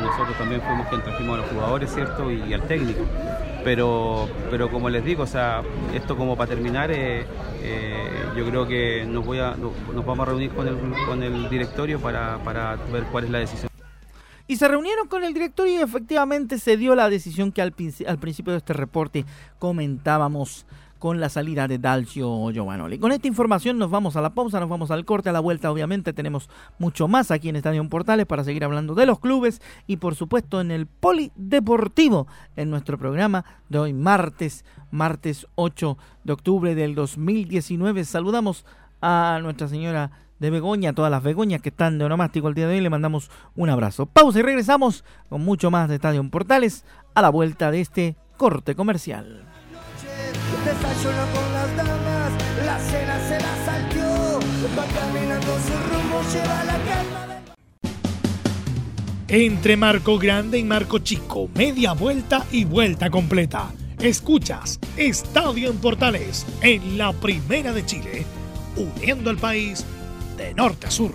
Nosotros 0.00 0.38
también 0.38 0.60
fuimos 0.60 0.86
quienes 0.86 1.06
trajimos 1.06 1.34
a 1.34 1.42
los 1.42 1.50
jugadores, 1.50 1.92
¿cierto? 1.92 2.30
Y, 2.30 2.52
al 2.54 2.62
técnico. 2.62 3.00
Pero, 3.64 4.28
pero 4.50 4.70
como 4.70 4.88
les 4.88 5.04
digo, 5.04 5.24
o 5.24 5.26
sea, 5.26 5.62
esto 5.94 6.16
como 6.16 6.36
para 6.36 6.50
terminar, 6.50 6.90
eh, 6.90 7.26
eh, 7.62 7.94
yo 8.36 8.46
creo 8.46 8.66
que 8.66 9.04
nos, 9.04 9.26
vamos 9.26 10.20
a 10.20 10.24
reunir 10.24 10.50
con 10.50 10.68
el, 10.68 10.76
con 11.06 11.22
el 11.22 11.48
directorio 11.50 12.00
para, 12.00 12.38
para 12.44 12.76
ver 12.92 13.04
cuál 13.10 13.24
es 13.24 13.30
la 13.30 13.38
decisión. 13.38 13.68
Y 14.46 14.56
se 14.56 14.66
reunieron 14.66 15.08
con 15.08 15.24
el 15.24 15.34
directorio 15.34 15.74
y 15.74 15.82
efectivamente 15.82 16.58
se 16.58 16.78
dio 16.78 16.94
la 16.94 17.10
decisión 17.10 17.52
que 17.52 17.60
al 17.60 17.72
principio 17.72 18.52
de 18.52 18.58
este 18.58 18.72
reporte 18.72 19.26
comentábamos 19.58 20.64
con 20.98 21.20
la 21.20 21.28
salida 21.28 21.68
de 21.68 21.78
Dalcio 21.78 22.50
Giovanoli. 22.50 22.98
Con 22.98 23.12
esta 23.12 23.28
información 23.28 23.78
nos 23.78 23.90
vamos 23.90 24.16
a 24.16 24.20
la 24.20 24.34
pausa, 24.34 24.60
nos 24.60 24.68
vamos 24.68 24.90
al 24.90 25.04
corte, 25.04 25.28
a 25.28 25.32
la 25.32 25.40
vuelta 25.40 25.70
obviamente 25.70 26.12
tenemos 26.12 26.48
mucho 26.78 27.08
más 27.08 27.30
aquí 27.30 27.48
en 27.48 27.56
Estadio 27.56 27.88
Portales 27.88 28.26
para 28.26 28.44
seguir 28.44 28.64
hablando 28.64 28.94
de 28.94 29.06
los 29.06 29.20
clubes 29.20 29.62
y 29.86 29.98
por 29.98 30.14
supuesto 30.14 30.60
en 30.60 30.70
el 30.70 30.86
Polideportivo 30.86 32.26
en 32.56 32.70
nuestro 32.70 32.98
programa 32.98 33.44
de 33.68 33.78
hoy 33.78 33.92
martes, 33.92 34.64
martes 34.90 35.46
8 35.54 35.96
de 36.24 36.32
octubre 36.32 36.74
del 36.74 36.94
2019. 36.94 38.04
Saludamos 38.04 38.64
a 39.00 39.38
Nuestra 39.42 39.68
Señora 39.68 40.10
de 40.38 40.50
Begoña, 40.50 40.90
a 40.90 40.92
todas 40.92 41.10
las 41.10 41.22
Begoñas 41.22 41.60
que 41.60 41.70
están 41.70 41.98
de 41.98 42.04
onomástico 42.04 42.48
el 42.48 42.54
día 42.54 42.68
de 42.68 42.74
hoy, 42.74 42.80
le 42.80 42.90
mandamos 42.90 43.30
un 43.56 43.70
abrazo. 43.70 44.06
Pausa 44.06 44.38
y 44.38 44.42
regresamos 44.42 45.04
con 45.28 45.44
mucho 45.44 45.70
más 45.70 45.88
de 45.88 45.96
Estadio 45.96 46.28
Portales 46.30 46.84
a 47.14 47.22
la 47.22 47.30
vuelta 47.30 47.70
de 47.70 47.80
este 47.80 48.16
corte 48.36 48.74
comercial. 48.74 49.47
Desayuno 50.68 51.24
con 51.32 51.52
las 51.54 51.76
damas, 51.76 52.32
la 52.66 52.78
cena 52.78 53.18
se 53.26 53.40
la 53.40 53.64
salteó, 53.64 54.38
va 54.78 54.84
caminando 54.84 55.56
su 55.64 55.72
rumbo, 55.88 56.20
lleva 56.30 56.64
la 56.64 56.78
calma. 56.84 57.42
Entre 59.28 59.78
Marco 59.78 60.18
Grande 60.18 60.58
y 60.58 60.64
Marco 60.64 60.98
Chico, 60.98 61.48
media 61.54 61.94
vuelta 61.94 62.44
y 62.52 62.66
vuelta 62.66 63.08
completa. 63.08 63.72
Escuchas 63.98 64.78
Estadio 64.98 65.70
en 65.70 65.78
Portales 65.78 66.44
en 66.60 66.98
la 66.98 67.14
Primera 67.14 67.72
de 67.72 67.86
Chile, 67.86 68.26
uniendo 68.76 69.30
al 69.30 69.38
país 69.38 69.86
de 70.36 70.52
norte 70.52 70.88
a 70.88 70.90
sur. 70.90 71.14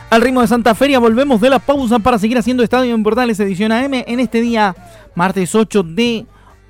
Al 0.09 0.21
ritmo 0.21 0.41
de 0.41 0.47
Santa 0.47 0.73
Feria 0.73 0.99
volvemos 0.99 1.39
de 1.39 1.49
la 1.49 1.59
pausa 1.59 1.99
para 1.99 2.17
seguir 2.17 2.37
haciendo 2.37 2.63
Estadio 2.63 2.95
en 2.95 3.03
Portales 3.03 3.39
edición 3.39 3.71
AM 3.71 3.93
en 3.93 4.19
este 4.19 4.41
día, 4.41 4.75
martes 5.15 5.53
8 5.53 5.83
de 5.83 6.25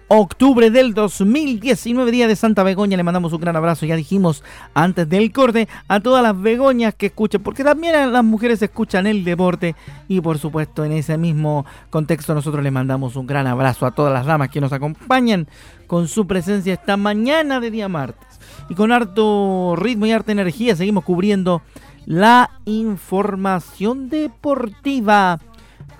octubre 0.07 0.71
del 0.71 0.93
2019, 0.93 2.11
día 2.11 2.27
de 2.27 2.35
Santa 2.35 2.63
Begoña. 2.63 2.97
Le 2.97 3.03
mandamos 3.03 3.33
un 3.33 3.41
gran 3.41 3.55
abrazo, 3.55 3.85
ya 3.85 3.95
dijimos 3.95 4.43
antes 4.73 5.07
del 5.09 5.31
corte, 5.31 5.67
a 5.87 5.99
todas 5.99 6.23
las 6.23 6.39
Begoñas 6.39 6.95
que 6.95 7.07
escuchen, 7.07 7.43
porque 7.43 7.63
también 7.63 8.11
las 8.11 8.23
mujeres 8.23 8.61
escuchan 8.61 9.07
el 9.07 9.23
deporte 9.23 9.75
y 10.07 10.21
por 10.21 10.37
supuesto 10.37 10.85
en 10.85 10.93
ese 10.93 11.17
mismo 11.17 11.65
contexto 11.89 12.33
nosotros 12.33 12.63
le 12.63 12.71
mandamos 12.71 13.15
un 13.15 13.27
gran 13.27 13.47
abrazo 13.47 13.85
a 13.85 13.91
todas 13.91 14.13
las 14.13 14.25
damas 14.25 14.49
que 14.49 14.61
nos 14.61 14.71
acompañan 14.71 15.47
con 15.87 16.07
su 16.07 16.25
presencia 16.25 16.73
esta 16.73 16.97
mañana 16.97 17.59
de 17.59 17.71
día 17.71 17.89
martes. 17.89 18.39
Y 18.69 18.75
con 18.75 18.91
harto 18.91 19.75
ritmo 19.77 20.05
y 20.05 20.11
harta 20.11 20.31
energía 20.31 20.75
seguimos 20.75 21.03
cubriendo 21.03 21.61
la 22.05 22.49
información 22.65 24.09
deportiva. 24.09 25.39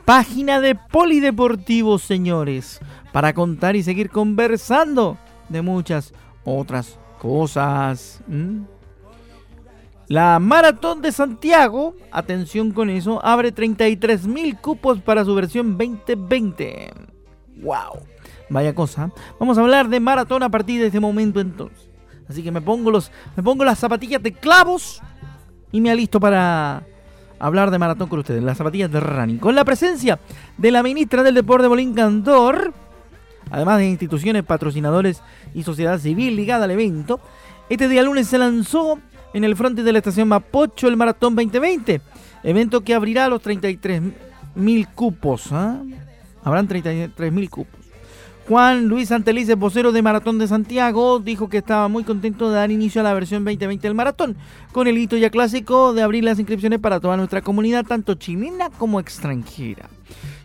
Página 0.06 0.62
de 0.62 0.76
Polideportivo, 0.76 2.00
señores 2.00 2.80
para 3.18 3.34
contar 3.34 3.76
y 3.76 3.82
seguir 3.82 4.12
conversando 4.12 5.18
de 5.50 5.64
muchas 5.64 6.14
otras 6.46 7.00
cosas. 7.18 8.22
La 10.08 10.38
Maratón 10.38 11.02
de 11.02 11.12
Santiago, 11.12 11.96
atención 12.12 12.70
con 12.70 12.92
eso, 12.92 13.20
abre 13.26 13.52
33 13.52 14.28
mil 14.28 14.56
cupos 14.58 15.02
para 15.02 15.26
su 15.26 15.34
versión 15.34 15.80
2020. 15.80 16.94
¡Wow! 17.64 18.06
Vaya 18.52 18.76
cosa. 18.76 19.12
Vamos 19.40 19.58
a 19.58 19.62
hablar 19.62 19.90
de 19.90 20.00
maratón 20.00 20.44
a 20.44 20.50
partir 20.50 20.80
de 20.80 20.86
este 20.86 21.00
momento 21.00 21.40
entonces. 21.40 21.90
Así 22.30 22.44
que 22.44 22.52
me 22.52 22.62
pongo, 22.62 22.92
los, 22.92 23.12
me 23.36 23.42
pongo 23.42 23.66
las 23.66 23.80
zapatillas 23.80 24.22
de 24.22 24.34
clavos 24.34 25.02
y 25.72 25.82
me 25.82 25.90
alisto 25.90 26.20
para 26.20 26.84
hablar 27.40 27.72
de 27.72 27.80
maratón 27.80 28.10
con 28.10 28.20
ustedes. 28.20 28.44
Las 28.44 28.60
zapatillas 28.60 28.92
de 28.92 29.00
running. 29.00 29.40
Con 29.40 29.56
la 29.56 29.66
presencia 29.66 30.20
de 30.56 30.70
la 30.70 30.84
ministra 30.84 31.24
del 31.24 31.34
Deporte, 31.34 31.66
Bolín 31.66 31.96
Candor 31.96 32.86
además 33.52 33.80
de 33.80 33.88
instituciones, 33.88 34.44
patrocinadores 34.44 35.22
y 35.54 35.64
sociedad 35.64 36.00
civil 36.00 36.36
ligada 36.36 36.66
al 36.66 36.72
evento. 36.72 37.20
Este 37.70 37.88
día 37.88 38.04
lunes 38.04 38.28
se 38.28 38.38
lanzó 38.38 39.00
en 39.34 39.44
el 39.44 39.56
frente 39.56 39.84
de 39.84 39.92
la 39.92 40.00
estación 40.00 40.28
Mapocho 40.28 40.88
el 40.88 40.98
Maratón 40.98 41.36
2020, 41.36 42.02
evento 42.44 42.82
que 42.82 42.94
abrirá 42.94 43.28
los 43.28 43.42
33 43.42 44.02
mil 44.56 44.88
cupos. 44.90 45.52
¿ah? 45.52 45.82
Habrán 46.44 46.68
33 46.68 47.32
mil 47.32 47.50
cupos. 47.50 47.78
Juan 48.48 48.88
Luis 48.88 49.12
Antelice, 49.12 49.56
vocero 49.56 49.92
de 49.92 50.02
Maratón 50.02 50.40
de 50.40 50.48
Santiago, 50.48 51.20
dijo 51.20 51.50
que 51.50 51.58
estaba 51.58 51.90
muy 51.90 52.06
contento 52.06 52.50
de 52.50 52.56
dar 52.56 52.72
inicio 52.72 53.02
a 53.02 53.04
la 53.04 53.14
versión 53.14 53.44
2020 53.44 53.86
del 53.86 53.94
maratón, 53.96 54.38
con 54.72 54.88
el 54.88 54.98
hito 54.98 55.18
ya 55.18 55.30
clásico 55.30 55.94
de 55.94 56.02
abrir 56.02 56.24
las 56.24 56.40
inscripciones 56.40 56.80
para 56.80 57.02
toda 57.02 57.18
nuestra 57.18 57.42
comunidad, 57.42 57.86
tanto 57.86 58.14
chilena 58.14 58.70
como 58.70 59.02
extranjera 59.02 59.90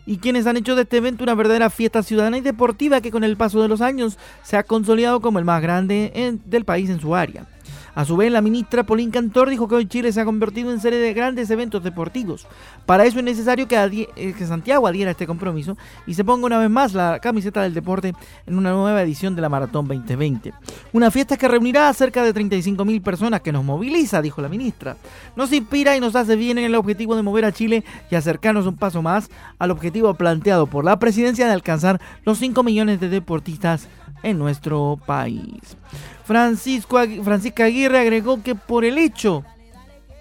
y 0.07 0.19
quienes 0.19 0.47
han 0.47 0.57
hecho 0.57 0.75
de 0.75 0.83
este 0.83 0.99
evento 0.99 1.25
una 1.25 1.35
verdadera 1.35 1.71
fiesta 1.71 2.03
ciudadana 2.03 2.39
y 2.39 2.41
deportiva 2.41 3.01
que 3.01 3.11
con 3.11 3.25
el 3.25 3.37
paso 3.37 3.63
de 3.63 3.69
los 3.69 3.81
años 3.81 4.19
se 4.43 4.57
ha 4.57 4.63
consolidado 4.63 5.21
como 5.21 5.39
el 5.39 5.45
más 5.45 5.63
grande 5.63 6.39
del 6.45 6.65
país 6.65 6.91
en 6.91 7.01
su 7.01 7.15
área. 7.15 7.47
A 7.95 8.07
su 8.07 8.17
vez, 8.17 8.33
la 8.33 8.41
ministra 8.41 8.85
Paulín 8.85 9.11
Cantor 9.11 9.51
dijo 9.51 9.69
que 9.69 9.75
hoy 9.75 9.87
Chile 9.87 10.13
se 10.13 10.21
ha 10.21 10.25
convertido 10.25 10.73
en 10.73 10.81
serie 10.81 10.99
de 10.99 11.13
grandes 11.13 11.51
eventos 11.51 11.85
deportivos. 11.85 12.47
Para 12.87 13.05
eso 13.05 13.19
es 13.19 13.25
necesario 13.25 13.69
que, 13.69 13.77
eh, 14.17 14.35
que, 14.37 14.47
Santiago 14.47 14.87
adhiera 14.87 15.11
a 15.11 15.13
este 15.13 15.27
compromiso 15.27 15.77
y 16.07 16.15
se 16.15 16.25
ponga 16.25 16.47
una 16.47 16.59
vez 16.59 16.71
más 16.71 16.95
la 16.95 17.19
camiseta 17.21 17.63
del 17.63 17.75
deporte 17.75 18.15
en 18.47 18.57
una 18.57 18.73
nueva 18.73 19.03
edición 19.03 19.37
de 19.37 19.43
la 19.43 19.51
Maratón 19.51 19.87
2020. 19.89 20.55
Una 20.95 21.11
fiesta 21.11 21.37
que 21.37 21.49
reunirá 21.49 21.91
a 21.91 21.93
cerca 21.93 22.25
de 22.25 22.35
35.000 22.35 23.03
personas 23.03 23.43
que 23.43 23.53
nos 23.53 23.63
moviliza, 23.63 24.23
dijo 24.23 24.41
la 24.41 24.49
ministra. 24.49 24.97
Nos 25.37 25.53
inspira 25.53 25.95
y 25.95 26.01
nos 26.01 26.17
hace 26.17 26.35
bien 26.35 26.57
en 26.57 26.65
el 26.65 26.75
objetivo 26.75 27.15
de 27.15 27.23
mover 27.23 27.45
a 27.45 27.53
Chile 27.53 27.85
y 28.11 28.15
acercarnos 28.15 28.67
un 28.67 28.77
paso 28.77 29.03
más 29.03 29.29
al 29.59 29.71
objetivo 29.71 30.15
planteado 30.15 30.67
por 30.67 30.87
la 30.87 30.99
presidencia 30.99 31.47
de 31.47 31.53
alcanzar 31.53 32.01
los 32.25 32.39
5 32.39 32.63
millones 32.63 33.01
de 33.01 33.11
deportistas 33.11 33.87
en 34.23 34.39
nuestro 34.39 34.99
país. 35.07 35.77
Francisco, 36.25 36.99
Francisca 37.23 37.65
Aguirre 37.65 37.99
agregó 37.99 38.43
que 38.43 38.55
por 38.55 38.85
el 38.85 38.99
hecho 38.99 39.45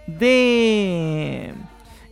de 0.08 1.54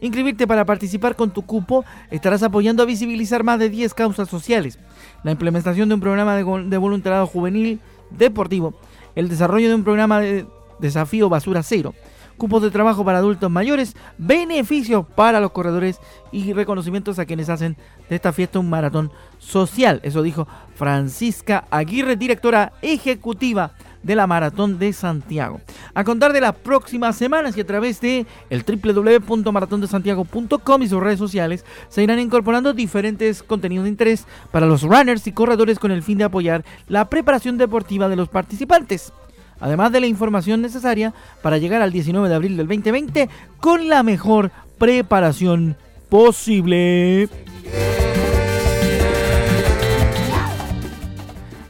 inscribirte 0.02 0.48
para 0.48 0.66
participar 0.66 1.16
con 1.16 1.32
tu 1.32 1.42
cupo, 1.42 1.84
estarás 2.10 2.44
apoyando 2.44 2.84
a 2.84 2.86
visibilizar 2.86 3.44
más 3.44 3.60
de 3.60 3.70
10 3.70 3.94
causas 3.94 4.30
sociales, 4.30 4.80
la 5.24 5.32
implementación 5.32 5.90
de 5.90 5.96
un 5.96 6.02
programa 6.02 6.36
de, 6.36 6.44
de 6.44 6.78
voluntariado 6.78 7.28
juvenil 7.28 7.80
deportivo, 8.10 8.74
el 9.16 9.28
desarrollo 9.28 9.68
de 9.68 9.76
un 9.76 9.84
programa 9.84 10.20
de 10.22 10.46
desafío 10.80 11.30
basura 11.30 11.64
cero, 11.64 11.94
cupos 12.40 12.64
de 12.64 12.72
trabajo 12.72 13.06
para 13.06 13.20
adultos 13.20 13.52
mayores, 13.52 13.96
beneficios 14.18 15.06
para 15.06 15.40
los 15.40 15.52
corredores 15.52 16.00
y 16.32 16.54
reconocimientos 16.54 17.20
a 17.20 17.26
quienes 17.26 17.50
hacen 17.50 17.78
de 18.10 18.16
esta 18.16 18.34
fiesta 18.34 18.58
un 18.58 18.72
maratón 18.72 19.12
social. 19.38 20.00
Eso 20.02 20.24
dijo 20.24 20.48
Francisca 20.74 21.66
Aguirre, 21.70 22.16
directora 22.16 22.74
ejecutiva 22.82 23.74
de 24.02 24.16
la 24.16 24.26
Maratón 24.28 24.80
de 24.80 24.94
Santiago. 24.94 25.60
A 25.94 26.06
contar 26.06 26.34
de 26.34 26.42
las 26.42 26.56
próximas 26.56 27.16
semanas 27.18 27.56
y 27.58 27.62
a 27.62 27.68
través 27.68 28.02
de 28.02 28.26
el 28.50 28.64
www.maratondesantiago.com 28.64 30.82
y 30.82 30.88
sus 30.88 31.04
redes 31.04 31.20
sociales 31.20 31.64
se 31.90 32.02
irán 32.04 32.20
incorporando 32.20 32.74
diferentes 32.74 33.44
contenidos 33.44 33.84
de 33.84 33.90
interés 33.90 34.26
para 34.52 34.66
los 34.66 34.82
runners 34.84 35.28
y 35.28 35.34
corredores 35.34 35.78
con 35.80 35.92
el 35.92 36.02
fin 36.02 36.18
de 36.18 36.24
apoyar 36.24 36.64
la 36.88 37.10
preparación 37.10 37.58
deportiva 37.58 38.08
de 38.08 38.16
los 38.16 38.30
participantes 38.30 39.12
además 39.60 39.92
de 39.92 40.00
la 40.02 40.08
información 40.08 40.62
necesaria 40.62 41.14
para 41.42 41.58
llegar 41.58 41.82
al 41.82 41.92
19 41.92 42.30
de 42.30 42.36
abril 42.36 42.58
del 42.58 42.68
2020 42.68 43.30
con 43.60 43.88
la 43.90 44.04
mejor 44.04 44.52
preparación 44.78 45.76
posible. 46.10 47.30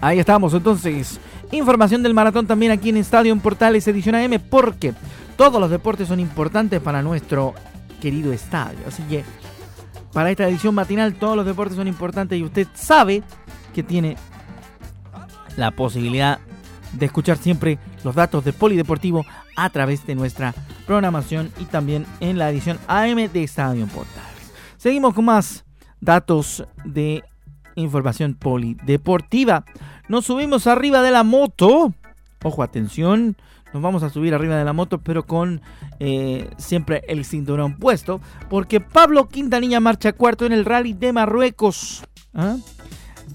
Ahí 0.01 0.19
estamos, 0.19 0.53
entonces. 0.53 1.19
Información 1.51 2.03
del 2.03 2.13
maratón 2.13 2.45
también 2.45 2.71
aquí 2.71 2.89
en 2.89 2.97
Estadio 2.97 3.33
en 3.33 3.39
Portales 3.39 3.87
Edición 3.87 4.13
AM, 4.15 4.39
porque 4.49 4.93
todos 5.35 5.59
los 5.59 5.71
deportes 5.71 6.07
son 6.07 6.19
importantes 6.19 6.79
para 6.79 7.01
nuestro 7.01 7.55
querido 7.99 8.31
estadio. 8.31 8.79
Así 8.87 9.01
que 9.03 9.23
para 10.13 10.29
esta 10.31 10.47
edición 10.47 10.75
matinal 10.75 11.15
todos 11.15 11.35
los 11.35 11.45
deportes 11.45 11.75
son 11.75 11.87
importantes 11.87 12.39
y 12.39 12.43
usted 12.43 12.67
sabe 12.73 13.23
que 13.73 13.83
tiene 13.83 14.15
la 15.57 15.71
posibilidad 15.71 16.39
de 16.93 17.05
escuchar 17.05 17.37
siempre 17.37 17.79
los 18.03 18.15
datos 18.15 18.43
de 18.45 18.53
Polideportivo 18.53 19.25
a 19.55 19.69
través 19.69 20.05
de 20.05 20.15
nuestra 20.15 20.53
programación 20.85 21.51
y 21.59 21.65
también 21.65 22.05
en 22.19 22.37
la 22.37 22.49
edición 22.49 22.79
AM 22.87 23.31
de 23.31 23.43
Estadio 23.43 23.85
Portales. 23.87 24.51
Seguimos 24.77 25.13
con 25.13 25.25
más 25.25 25.65
datos 25.99 26.65
de 26.85 27.23
información 27.75 28.35
polideportiva. 28.35 29.65
Nos 30.07 30.25
subimos 30.25 30.67
arriba 30.67 31.01
de 31.01 31.11
la 31.11 31.23
moto. 31.23 31.93
Ojo, 32.43 32.63
atención. 32.63 33.35
Nos 33.73 33.83
vamos 33.83 34.01
a 34.01 34.09
subir 34.09 34.33
arriba 34.33 34.57
de 34.57 34.65
la 34.65 34.73
moto, 34.73 34.99
pero 34.99 35.27
con 35.27 35.61
eh, 35.99 36.49
siempre 36.57 37.03
el 37.07 37.23
cinturón 37.25 37.77
puesto. 37.77 38.19
Porque 38.49 38.79
Pablo 38.79 39.27
Quintanilla 39.27 39.79
marcha 39.79 40.13
cuarto 40.13 40.45
en 40.45 40.53
el 40.53 40.65
rally 40.65 40.93
de 40.93 41.13
Marruecos. 41.13 42.03
¿Ah? 42.33 42.57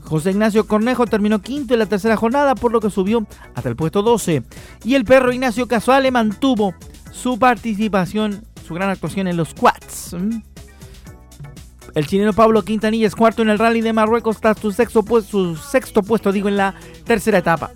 José 0.03 0.31
Ignacio 0.31 0.67
Cornejo 0.67 1.07
terminó 1.07 1.41
quinto 1.41 1.75
en 1.75 1.81
la 1.81 1.87
tercera 1.87 2.17
jornada, 2.17 2.55
por 2.55 2.73
lo 2.73 2.81
que 2.81 2.91
subió 2.91 3.27
hasta 3.55 3.69
el 3.69 3.77
puesto 3.77 4.03
12. 4.03 4.43
Y 4.85 4.95
el 4.95 5.05
perro 5.05 5.33
Ignacio 5.33 5.67
Casuale 5.67 6.11
mantuvo 6.11 6.75
su 7.13 7.39
participación, 7.39 8.45
su 8.67 8.75
gran 8.75 8.91
actuación 8.91 9.29
en 9.29 9.37
los 9.37 9.55
quads. 9.55 10.17
El 11.95 12.07
chileno 12.07 12.33
Pablo 12.33 12.63
Quintanilla 12.63 13.07
es 13.07 13.15
cuarto 13.15 13.43
en 13.43 13.51
el 13.51 13.59
rally 13.59 13.81
de 13.81 13.93
Marruecos 13.93 14.41
tras 14.41 14.59
su 14.59 14.73
sexto, 14.73 15.05
su 15.23 15.57
sexto 15.57 16.03
puesto, 16.03 16.33
digo, 16.33 16.49
en 16.49 16.57
la 16.57 16.75
tercera 17.05 17.39
etapa, 17.39 17.71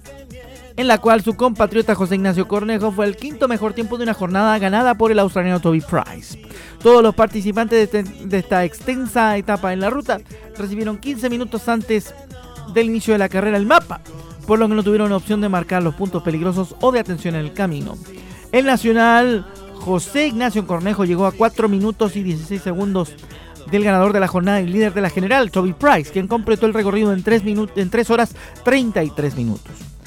en 0.78 0.86
la 0.86 0.98
cual 0.98 1.22
su 1.22 1.34
compatriota 1.34 1.96
José 1.96 2.14
Ignacio 2.14 2.46
Cornejo 2.46 2.92
fue 2.92 3.04
el 3.04 3.16
quinto 3.16 3.48
mejor 3.48 3.72
tiempo 3.72 3.98
de 3.98 4.04
una 4.04 4.14
jornada 4.14 4.56
ganada 4.60 4.94
por 4.94 5.10
el 5.10 5.18
australiano 5.18 5.60
Toby 5.60 5.80
Price. 5.80 6.40
Todos 6.80 7.02
los 7.02 7.16
participantes 7.16 7.90
de, 7.90 8.00
este, 8.00 8.38
esta 8.38 8.64
extensa 8.64 9.36
etapa 9.36 9.72
en 9.72 9.80
la 9.80 9.90
ruta 9.90 10.20
recibieron 10.56 10.96
15 10.96 11.30
minutos 11.30 11.68
antes 11.68 12.14
del 12.72 12.86
inicio 12.86 13.12
de 13.12 13.18
la 13.18 13.28
carrera 13.28 13.56
el 13.56 13.66
mapa, 13.66 14.00
por 14.46 14.60
lo 14.60 14.68
que 14.68 14.74
no 14.74 14.84
tuvieron 14.84 15.10
opción 15.10 15.40
de 15.40 15.48
marcar 15.48 15.82
los 15.82 15.96
puntos 15.96 16.22
peligrosos 16.22 16.76
o 16.80 16.92
de 16.92 17.00
atención 17.00 17.34
en 17.34 17.40
el 17.40 17.52
camino. 17.52 17.98
El 18.52 18.64
nacional 18.64 19.46
José 19.80 20.28
Ignacio 20.28 20.64
Cornejo 20.64 21.04
llegó 21.04 21.26
a 21.26 21.32
4 21.32 21.68
minutos 21.68 22.14
y 22.14 22.22
16 22.22 22.62
segundos 22.62 23.14
del 23.68 23.82
ganador 23.82 24.12
de 24.12 24.20
la 24.20 24.28
jornada 24.28 24.60
y 24.60 24.68
líder 24.68 24.94
de 24.94 25.00
la 25.00 25.10
general, 25.10 25.50
Toby 25.50 25.72
Price, 25.72 26.12
quien 26.12 26.28
completó 26.28 26.66
el 26.66 26.74
recorrido 26.74 27.12
en 27.12 27.24
3, 27.24 27.42
en 27.74 27.90
3 27.90 28.10
horas 28.10 28.36
33 28.62 29.34
minutos. 29.34 29.97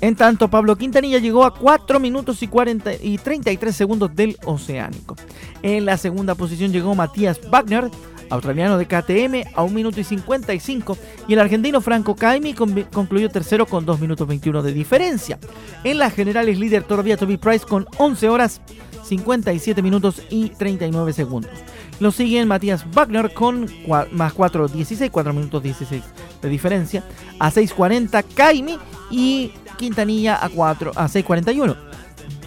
En 0.00 0.16
tanto, 0.16 0.48
Pablo 0.48 0.76
Quintanilla 0.76 1.18
llegó 1.18 1.44
a 1.44 1.54
4 1.54 2.00
minutos 2.00 2.42
y, 2.42 2.48
40 2.48 2.94
y 3.02 3.18
33 3.18 3.74
segundos 3.74 4.14
del 4.14 4.36
Oceánico. 4.44 5.16
En 5.62 5.84
la 5.84 5.96
segunda 5.98 6.34
posición 6.34 6.72
llegó 6.72 6.94
Matías 6.94 7.38
Wagner, 7.50 7.90
australiano 8.30 8.78
de 8.78 8.86
KTM, 8.86 9.54
a 9.54 9.62
1 9.62 9.74
minuto 9.74 10.00
y 10.00 10.04
55. 10.04 10.96
Y 11.28 11.34
el 11.34 11.40
argentino 11.40 11.80
Franco 11.80 12.14
Caimi 12.14 12.54
concluyó 12.54 13.28
tercero 13.28 13.66
con 13.66 13.84
2 13.84 14.00
minutos 14.00 14.26
21 14.26 14.62
de 14.62 14.72
diferencia. 14.72 15.38
En 15.84 15.98
la 15.98 16.10
general 16.10 16.48
es 16.48 16.58
líder 16.58 16.84
todavía 16.84 17.16
Toby 17.16 17.36
Price 17.36 17.66
con 17.66 17.86
11 17.98 18.28
horas 18.28 18.60
57 19.04 19.82
minutos 19.82 20.22
y 20.30 20.50
39 20.50 21.12
segundos. 21.12 21.50
Lo 21.98 22.12
siguen 22.12 22.48
Matías 22.48 22.86
Wagner 22.94 23.34
con 23.34 23.66
más 24.12 24.32
4, 24.32 24.68
16, 24.68 25.10
4 25.10 25.32
minutos 25.34 25.62
16 25.62 26.02
de 26.40 26.48
diferencia. 26.48 27.04
A 27.38 27.50
6.40 27.50 28.24
Kaimi 28.34 28.78
y 29.10 29.52
Quintanilla 29.80 30.44
a, 30.44 30.50
4, 30.50 30.92
a 30.94 31.06
6.41. 31.06 31.76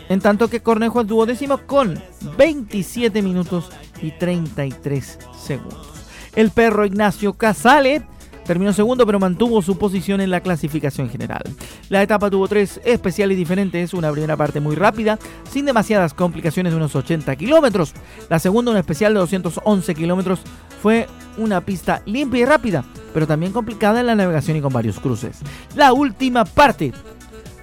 En 0.08 0.22
tanto 0.22 0.50
que 0.50 0.62
Cornejo 0.62 1.02
es 1.02 1.08
duodécimo 1.08 1.58
con 1.65 2.00
27 2.38 3.22
minutos 3.24 3.72
y 4.02 4.12
33 4.12 5.17
segundos. 5.36 5.88
El 6.36 6.52
perro 6.52 6.86
Ignacio 6.86 7.34
Casale 7.34 8.04
Terminó 8.46 8.74
segundo, 8.74 9.06
pero 9.06 9.19
mantuvo 9.19 9.62
su 9.62 9.78
posición 9.78 10.19
en 10.19 10.30
la 10.30 10.41
clasificación 10.41 11.10
general. 11.10 11.43
La 11.89 12.02
etapa 12.02 12.30
tuvo 12.30 12.48
tres 12.48 12.82
especiales 12.84 13.38
diferentes, 13.38 13.93
una 13.93 14.12
primera 14.12 14.36
parte 14.36 14.60
muy 14.60 14.76
rápida, 14.76 15.17
sin 15.50 15.65
demasiadas 15.65 16.13
complicaciones 16.13 16.74
de 16.74 16.78
unos 16.78 16.96
80 16.96 17.36
kilómetros. 17.38 17.93
La 18.30 18.39
segunda, 18.39 18.72
una 18.72 18.82
especial 18.82 19.13
de 19.13 19.22
211 19.22 19.96
kilómetros, 19.96 20.41
fue 20.82 21.08
una 21.38 21.62
pista 21.62 22.02
limpia 22.06 22.41
y 22.41 22.46
rápida, 22.46 22.84
pero 23.13 23.26
también 23.26 23.54
complicada 23.54 24.02
en 24.02 24.08
la 24.08 24.15
navegación 24.15 24.58
y 24.58 24.62
con 24.62 24.74
varios 24.74 25.00
cruces. 25.00 25.39
La 25.76 25.93
última 25.93 26.43
parte 26.43 26.91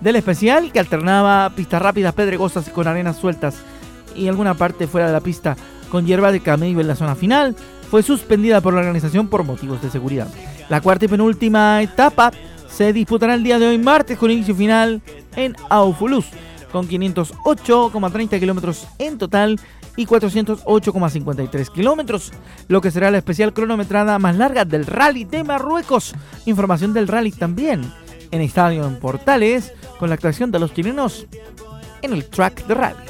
del 0.01 0.17
especial, 0.17 0.73
que 0.73 0.81
alternaba 0.81 1.51
pistas 1.51 1.83
rápidas 1.83 2.15
pedregosas 2.15 2.69
con 2.71 2.87
arenas 2.87 3.17
sueltas 3.17 3.57
y 4.15 4.29
alguna 4.29 4.55
parte 4.55 4.87
fuera 4.87 5.07
de 5.07 5.13
la 5.13 5.21
pista 5.21 5.57
con 5.91 6.07
hierba 6.07 6.33
de 6.33 6.41
camello 6.41 6.81
en 6.81 6.89
la 6.89 6.97
zona 6.97 7.15
final, 7.15 7.57
fue 7.91 8.03
suspendida 8.03 8.61
por 8.61 8.73
la 8.73 8.81
organización 8.81 9.29
por 9.29 9.45
motivos 9.45 9.83
de 9.83 9.91
seguridad. 9.91 10.29
La 10.69 10.81
cuarta 10.81 11.07
y 11.07 11.09
penúltima 11.09 11.83
etapa 11.83 12.31
se 12.69 12.93
disputará 12.93 13.35
el 13.35 13.43
día 13.43 13.59
de 13.59 13.67
hoy 13.67 13.79
martes 13.79 14.17
con 14.17 14.31
inicio 14.31 14.55
final 14.55 15.03
en 15.35 15.57
Aufulus, 15.69 16.27
con 16.71 16.89
508,30 16.89 18.39
kilómetros 18.39 18.87
en 18.99 19.19
total 19.19 19.59
y 19.97 20.07
408,53 20.07 21.73
kilómetros, 21.73 22.33
lo 22.69 22.81
que 22.81 22.93
será 22.93 23.11
la 23.11 23.19
especial 23.19 23.53
cronometrada 23.53 24.19
más 24.21 24.37
larga 24.37 24.65
del 24.65 24.87
Rally 24.87 25.25
de 25.25 25.43
Marruecos. 25.43 26.15
Información 26.47 26.93
del 26.93 27.09
rally 27.09 27.33
también 27.33 27.83
en 28.31 28.41
Estadio 28.41 28.87
en 28.87 28.97
Portales, 28.97 29.73
con 29.99 30.09
la 30.09 30.15
actuación 30.15 30.51
de 30.51 30.59
los 30.59 30.73
chilenos 30.73 31.27
en 32.03 32.13
el 32.13 32.27
track 32.27 32.67
de 32.67 32.75
rally. 32.75 33.05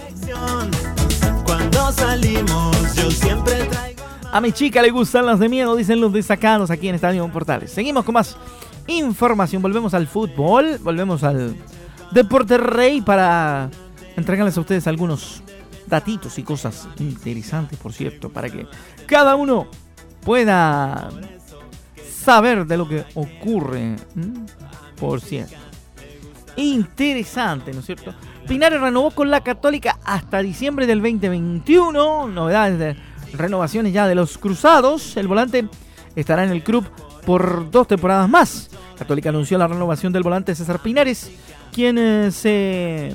Cuando 1.45 1.93
salimos, 1.93 2.95
yo 2.95 3.11
siempre 3.11 3.69
a 4.33 4.41
mi 4.41 4.53
chica 4.53 4.81
le 4.81 4.91
gustan 4.91 5.27
las 5.27 5.41
de 5.41 5.49
miedo, 5.49 5.75
dicen 5.75 6.01
los 6.01 6.13
destacados 6.13 6.71
aquí 6.71 6.89
en 6.89 6.95
Estadio 6.95 7.27
Portales. 7.33 7.73
Seguimos 7.73 8.05
con 8.05 8.15
más 8.15 8.37
información. 8.87 9.61
Volvemos 9.61 9.93
al 9.93 10.07
fútbol, 10.07 10.79
volvemos 10.79 11.25
al 11.25 11.57
Deporte 12.13 12.57
Rey 12.57 13.01
para 13.01 13.71
entregarles 14.17 14.57
a 14.57 14.61
ustedes 14.61 14.87
algunos 14.87 15.43
datitos 15.89 16.39
y 16.39 16.45
cosas 16.45 16.87
interesantes, 17.01 17.77
por 17.79 17.93
cierto, 17.93 18.29
para 18.29 18.49
que 18.49 18.67
cada 19.07 19.35
uno 19.35 19.67
pueda 20.25 21.11
saber 22.09 22.67
de 22.67 22.77
lo 22.77 22.89
que 22.89 23.05
ocurre. 23.15 23.97
Cierto. 24.15 24.60
Interesante, 26.57 27.73
¿no 27.73 27.81
es 27.81 27.87
cierto? 27.87 28.15
Pinares 28.47 28.81
renovó 28.81 29.11
con 29.13 29.31
la 29.31 29.43
Católica 29.43 29.99
hasta 30.05 30.43
diciembre 30.43 30.87
del 30.87 31.01
2021. 31.01 32.29
Novedades 32.29 32.79
de 32.79 32.97
renovaciones 33.37 33.93
ya 33.93 34.07
de 34.07 34.15
los 34.15 34.39
Cruzados. 34.39 35.17
El 35.17 35.29
volante 35.29 35.69
estará 36.17 36.45
en 36.45 36.51
el 36.51 36.63
club 36.63 36.85
por 37.25 37.71
dos 37.71 37.87
temporadas 37.89 38.29
más. 38.29 38.71
Católica 38.99 39.31
anunció 39.31 39.57
la 39.57 39.69
renovación 39.69 40.13
del 40.13 40.23
volante 40.23 40.55
César 40.55 40.81
Pinares, 40.81 41.31
quien 41.73 41.97
eh, 41.97 42.31
se 42.31 43.15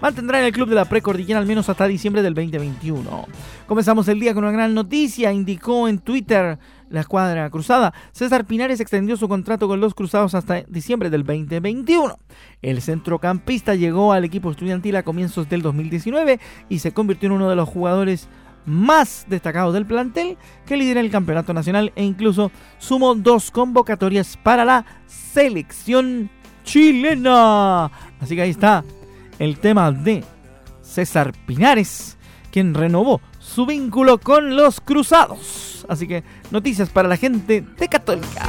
mantendrá 0.00 0.38
en 0.38 0.46
el 0.46 0.52
club 0.52 0.68
de 0.68 0.74
la 0.74 0.84
precordillera 0.84 1.38
al 1.38 1.46
menos 1.46 1.68
hasta 1.68 1.86
diciembre 1.86 2.22
del 2.22 2.34
2021. 2.34 3.26
Comenzamos 3.66 4.08
el 4.08 4.20
día 4.20 4.34
con 4.34 4.44
una 4.44 4.52
gran 4.52 4.72
noticia, 4.72 5.32
indicó 5.32 5.88
en 5.88 5.98
Twitter 5.98 6.58
la 6.90 7.00
escuadra 7.00 7.48
cruzada. 7.50 7.92
César 8.12 8.46
Pinares 8.46 8.80
extendió 8.80 9.16
su 9.16 9.28
contrato 9.28 9.68
con 9.68 9.80
los 9.80 9.94
cruzados 9.94 10.34
hasta 10.34 10.62
diciembre 10.62 11.10
del 11.10 11.24
2021. 11.24 12.18
El 12.62 12.82
centrocampista 12.82 13.74
llegó 13.74 14.12
al 14.12 14.24
equipo 14.24 14.50
estudiantil 14.50 14.96
a 14.96 15.02
comienzos 15.02 15.48
del 15.48 15.62
2019 15.62 16.40
y 16.68 16.78
se 16.78 16.92
convirtió 16.92 17.26
en 17.26 17.32
uno 17.32 17.48
de 17.50 17.56
los 17.56 17.68
jugadores 17.68 18.28
más 18.66 19.26
destacado 19.28 19.72
del 19.72 19.86
plantel 19.86 20.36
que 20.66 20.76
lidera 20.76 21.00
el 21.00 21.10
campeonato 21.10 21.54
nacional 21.54 21.92
e 21.94 22.04
incluso 22.04 22.50
sumó 22.78 23.14
dos 23.14 23.50
convocatorias 23.50 24.36
para 24.36 24.64
la 24.64 24.84
selección 25.06 26.30
chilena. 26.64 27.90
Así 28.20 28.34
que 28.34 28.42
ahí 28.42 28.50
está 28.50 28.84
el 29.38 29.58
tema 29.58 29.92
de 29.92 30.24
César 30.82 31.32
Pinares, 31.46 32.18
quien 32.50 32.74
renovó 32.74 33.20
su 33.56 33.64
vínculo 33.64 34.18
con 34.18 34.54
los 34.54 34.82
Cruzados. 34.82 35.86
Así 35.88 36.06
que 36.06 36.22
noticias 36.50 36.90
para 36.90 37.08
la 37.08 37.16
gente 37.16 37.62
de 37.62 37.88
Católica. 37.88 38.46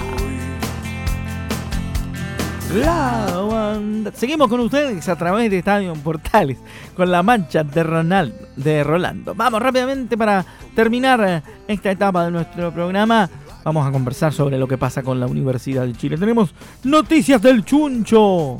Seguimos 4.13 4.49
con 4.49 4.59
ustedes 4.59 5.07
a 5.07 5.15
través 5.15 5.49
de 5.49 5.59
Estadio 5.59 5.93
Portales 5.93 6.57
con 6.93 7.09
la 7.09 7.23
mancha 7.23 7.63
de, 7.63 7.83
Ronald, 7.83 8.33
de 8.57 8.83
Rolando. 8.83 9.33
Vamos 9.33 9.61
rápidamente 9.61 10.17
para 10.17 10.45
terminar 10.75 11.23
eh, 11.25 11.41
esta 11.69 11.89
etapa 11.89 12.25
de 12.25 12.31
nuestro 12.31 12.73
programa. 12.73 13.29
Vamos 13.63 13.87
a 13.87 13.91
conversar 13.93 14.33
sobre 14.33 14.57
lo 14.57 14.67
que 14.67 14.77
pasa 14.77 15.03
con 15.03 15.21
la 15.21 15.27
Universidad 15.27 15.85
de 15.85 15.93
Chile. 15.93 16.17
Tenemos 16.17 16.53
noticias 16.83 17.41
del 17.41 17.63
Chuncho. 17.63 18.57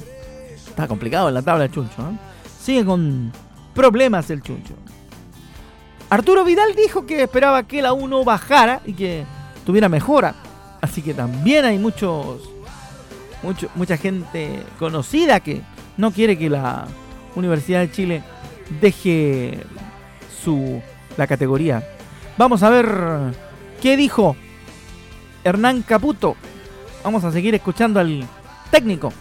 Está 0.66 0.88
complicado 0.88 1.28
en 1.28 1.34
la 1.34 1.42
tabla 1.42 1.64
del 1.64 1.74
Chuncho. 1.74 2.02
¿eh? 2.04 2.18
Sigue 2.62 2.86
con 2.86 3.34
problemas 3.74 4.30
el 4.30 4.42
Chuncho. 4.42 4.76
Arturo 6.10 6.46
Vidal 6.46 6.74
dijo 6.76 7.06
que 7.06 7.24
esperaba 7.24 7.64
que 7.64 7.82
la 7.82 7.94
1 7.94 8.24
bajara 8.24 8.82
y 8.86 8.94
que 8.94 9.26
tuviera 9.66 9.90
mejora. 9.90 10.36
Así 10.82 11.02
que 11.02 11.14
también 11.14 11.66
hay 11.66 11.78
muchos 11.78 12.50
mucha 13.76 13.98
gente 13.98 14.64
conocida 14.80 15.40
que 15.40 15.62
no 15.96 16.12
quiere 16.12 16.38
que 16.38 16.50
la 16.50 16.88
Universidad 17.36 17.82
de 17.82 17.92
Chile 17.92 18.24
deje 18.82 19.60
su 20.44 20.82
la 21.18 21.28
categoría. 21.28 21.88
Vamos 22.38 22.64
a 22.64 22.70
ver 22.70 22.88
qué 23.82 23.98
dijo 23.98 24.36
Hernán 25.44 25.82
Caputo. 25.82 26.36
Vamos 27.04 27.24
a 27.24 27.32
seguir 27.32 27.54
escuchando 27.56 28.00
al 28.00 28.26
técnico 28.72 29.14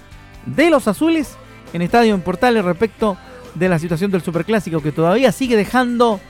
de 0.44 0.70
los 0.70 0.88
azules 0.88 1.36
en 1.72 1.82
Estadio 1.82 2.14
en 2.14 2.22
Portales 2.22 2.64
respecto 2.64 3.16
de 3.54 3.68
la 3.68 3.78
situación 3.78 4.10
del 4.10 4.22
Superclásico 4.22 4.80
que 4.80 4.92
todavía 4.92 5.32
sigue 5.32 5.56
dejando 5.56 6.20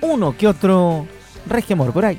uno 0.00 0.36
que 0.36 0.46
otro 0.46 1.06
regemor 1.46 1.92
por 1.92 2.04
ahí. 2.04 2.18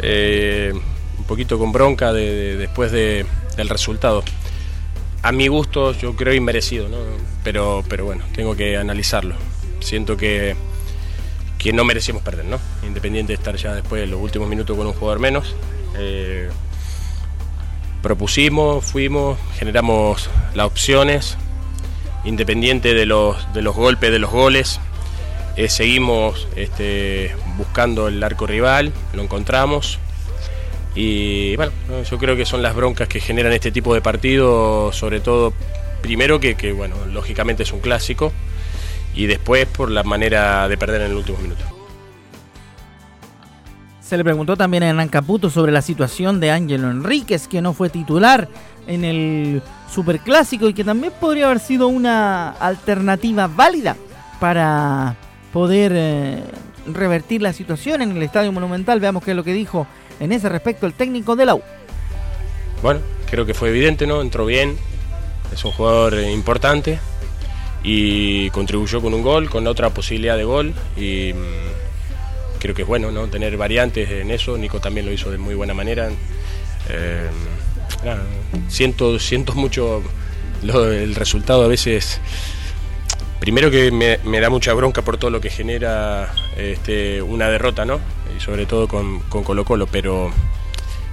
Eh, 0.00 0.72
un 1.18 1.24
poquito 1.24 1.58
con 1.58 1.72
bronca 1.72 2.12
de, 2.12 2.56
después 2.56 2.92
de, 2.92 3.26
del 3.56 3.68
resultado. 3.68 4.22
A 5.22 5.30
mi 5.30 5.46
gusto, 5.46 5.92
yo 5.92 6.16
creo 6.16 6.34
inmerecido, 6.34 6.88
¿no? 6.88 6.96
pero, 7.44 7.84
pero 7.88 8.04
bueno, 8.04 8.24
tengo 8.34 8.56
que 8.56 8.76
analizarlo. 8.76 9.34
Siento 9.80 10.16
que, 10.16 10.56
que 11.58 11.72
no 11.72 11.84
merecimos 11.84 12.22
perder, 12.22 12.44
¿no? 12.44 12.58
Independiente 12.84 13.32
de 13.32 13.34
estar 13.34 13.56
ya 13.56 13.74
después 13.74 14.00
de 14.00 14.06
los 14.06 14.20
últimos 14.20 14.48
minutos 14.48 14.76
con 14.76 14.86
un 14.86 14.92
jugador 14.92 15.20
menos. 15.20 15.54
Eh, 15.96 16.48
propusimos, 18.02 18.84
fuimos, 18.84 19.38
generamos 19.56 20.28
las 20.54 20.66
opciones, 20.66 21.36
independiente 22.24 22.94
de 22.94 23.06
los, 23.06 23.52
de 23.52 23.62
los 23.62 23.74
golpes, 23.74 24.10
de 24.10 24.18
los 24.18 24.30
goles. 24.30 24.80
Eh, 25.56 25.68
seguimos 25.68 26.48
este, 26.56 27.34
buscando 27.58 28.08
el 28.08 28.22
arco 28.22 28.46
rival, 28.46 28.92
lo 29.12 29.22
encontramos, 29.22 29.98
y 30.94 31.56
bueno, 31.56 31.72
yo 32.08 32.18
creo 32.18 32.36
que 32.36 32.44
son 32.46 32.62
las 32.62 32.74
broncas 32.74 33.08
que 33.08 33.20
generan 33.20 33.52
este 33.52 33.70
tipo 33.70 33.94
de 33.94 34.00
partidos, 34.00 34.96
sobre 34.96 35.20
todo, 35.20 35.52
primero 36.00 36.40
que, 36.40 36.72
bueno, 36.72 36.96
lógicamente 37.10 37.62
es 37.64 37.72
un 37.72 37.80
clásico, 37.80 38.32
y 39.14 39.26
después 39.26 39.66
por 39.66 39.90
la 39.90 40.02
manera 40.02 40.68
de 40.68 40.76
perder 40.78 41.02
en 41.02 41.10
el 41.10 41.16
último 41.18 41.38
minuto. 41.38 41.64
Se 44.00 44.16
le 44.16 44.24
preguntó 44.24 44.56
también 44.56 44.82
a 44.82 44.88
Hernán 44.88 45.08
Caputo 45.08 45.48
sobre 45.48 45.72
la 45.72 45.80
situación 45.80 46.40
de 46.40 46.50
Ángelo 46.50 46.90
Enríquez, 46.90 47.48
que 47.48 47.62
no 47.62 47.72
fue 47.72 47.88
titular 47.88 48.48
en 48.86 49.04
el 49.04 49.62
Superclásico 49.90 50.68
y 50.68 50.74
que 50.74 50.84
también 50.84 51.12
podría 51.18 51.46
haber 51.46 51.60
sido 51.60 51.88
una 51.88 52.50
alternativa 52.50 53.46
válida 53.46 53.96
para 54.40 55.16
poder 55.52 55.92
eh, 55.94 56.42
revertir 56.86 57.42
la 57.42 57.52
situación 57.52 58.02
en 58.02 58.16
el 58.16 58.22
Estadio 58.22 58.52
Monumental. 58.52 59.00
Veamos 59.00 59.22
qué 59.22 59.32
es 59.32 59.36
lo 59.36 59.44
que 59.44 59.52
dijo 59.52 59.86
en 60.20 60.32
ese 60.32 60.48
respecto 60.48 60.86
el 60.86 60.94
técnico 60.94 61.36
de 61.36 61.46
la 61.46 61.54
U. 61.54 61.62
Bueno, 62.82 63.00
creo 63.30 63.46
que 63.46 63.54
fue 63.54 63.68
evidente, 63.68 64.06
¿no? 64.06 64.20
Entró 64.22 64.46
bien, 64.46 64.76
es 65.52 65.64
un 65.64 65.72
jugador 65.72 66.14
importante 66.14 66.98
y 67.84 68.50
contribuyó 68.50 69.00
con 69.00 69.14
un 69.14 69.22
gol, 69.22 69.50
con 69.50 69.66
otra 69.66 69.90
posibilidad 69.90 70.36
de 70.36 70.44
gol 70.44 70.74
y 70.96 71.32
mm, 71.32 72.58
creo 72.58 72.74
que 72.74 72.82
es 72.82 72.88
bueno, 72.88 73.10
¿no? 73.10 73.26
Tener 73.28 73.56
variantes 73.56 74.10
en 74.10 74.30
eso, 74.30 74.56
Nico 74.56 74.80
también 74.80 75.06
lo 75.06 75.12
hizo 75.12 75.30
de 75.30 75.38
muy 75.38 75.54
buena 75.54 75.74
manera. 75.74 76.10
Eh, 76.88 77.28
siento, 78.68 79.18
siento 79.18 79.54
mucho 79.54 80.02
el 80.62 81.14
resultado 81.14 81.64
a 81.64 81.68
veces 81.68 82.20
primero 83.42 83.72
que 83.72 83.90
me, 83.90 84.40
da 84.40 84.50
mucha 84.50 84.72
bronca 84.72 85.02
por 85.02 85.16
todo 85.16 85.32
lo 85.32 85.40
que 85.40 85.50
genera 85.50 86.32
este, 86.56 87.20
una 87.22 87.48
derrota, 87.48 87.84
¿no? 87.84 87.98
Y 88.36 88.40
sobre 88.40 88.66
todo 88.66 88.86
con, 88.86 89.18
Colo 89.18 89.64
Colo, 89.64 89.88
pero, 89.88 90.30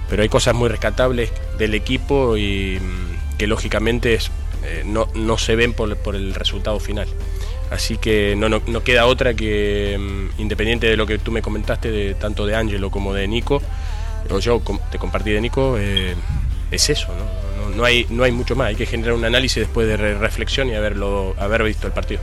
pero 0.08 0.22
hay 0.22 0.28
cosas 0.28 0.54
muy 0.54 0.68
rescatables 0.68 1.32
del 1.58 1.74
equipo 1.74 2.36
y 2.36 2.78
mm, 2.80 3.36
que 3.36 3.48
lógicamente 3.48 4.16
eh, 4.62 4.84
no, 4.86 5.38
se 5.38 5.56
ven 5.56 5.72
por, 5.72 6.14
el 6.14 6.32
resultado 6.32 6.78
final. 6.78 7.08
Así 7.68 7.96
que 7.96 8.36
no, 8.36 8.48
no, 8.48 8.84
queda 8.84 9.06
otra 9.06 9.34
que, 9.34 9.98
mm, 9.98 10.40
independiente 10.40 10.86
de 10.86 10.96
lo 10.96 11.08
que 11.08 11.18
tú 11.18 11.32
me 11.32 11.42
comentaste, 11.42 11.90
de, 11.90 12.14
tanto 12.14 12.46
de 12.46 12.54
Ángelo 12.54 12.92
como 12.92 13.12
de 13.12 13.26
Nico, 13.26 13.60
o 14.30 14.38
yo 14.38 14.62
te 14.92 14.98
compartí 14.98 15.32
de 15.32 15.40
Nico, 15.40 15.78
eh, 15.80 16.14
es 16.70 16.90
eso, 16.90 17.08
¿no? 17.08 17.49
No, 17.76 17.84
hay, 17.84 18.06
no 18.10 18.24
hay 18.24 18.32
mucho 18.32 18.56
más, 18.56 18.68
hay 18.68 18.76
que 18.76 18.86
generar 18.86 19.14
un 19.14 19.24
análisis 19.24 19.56
después 19.56 19.86
de 19.86 19.96
reflexión 19.96 20.68
y 20.68 20.74
haberlo, 20.74 21.34
haber 21.38 21.62
visto 21.64 21.86
el 21.86 21.92
partido. 21.92 22.20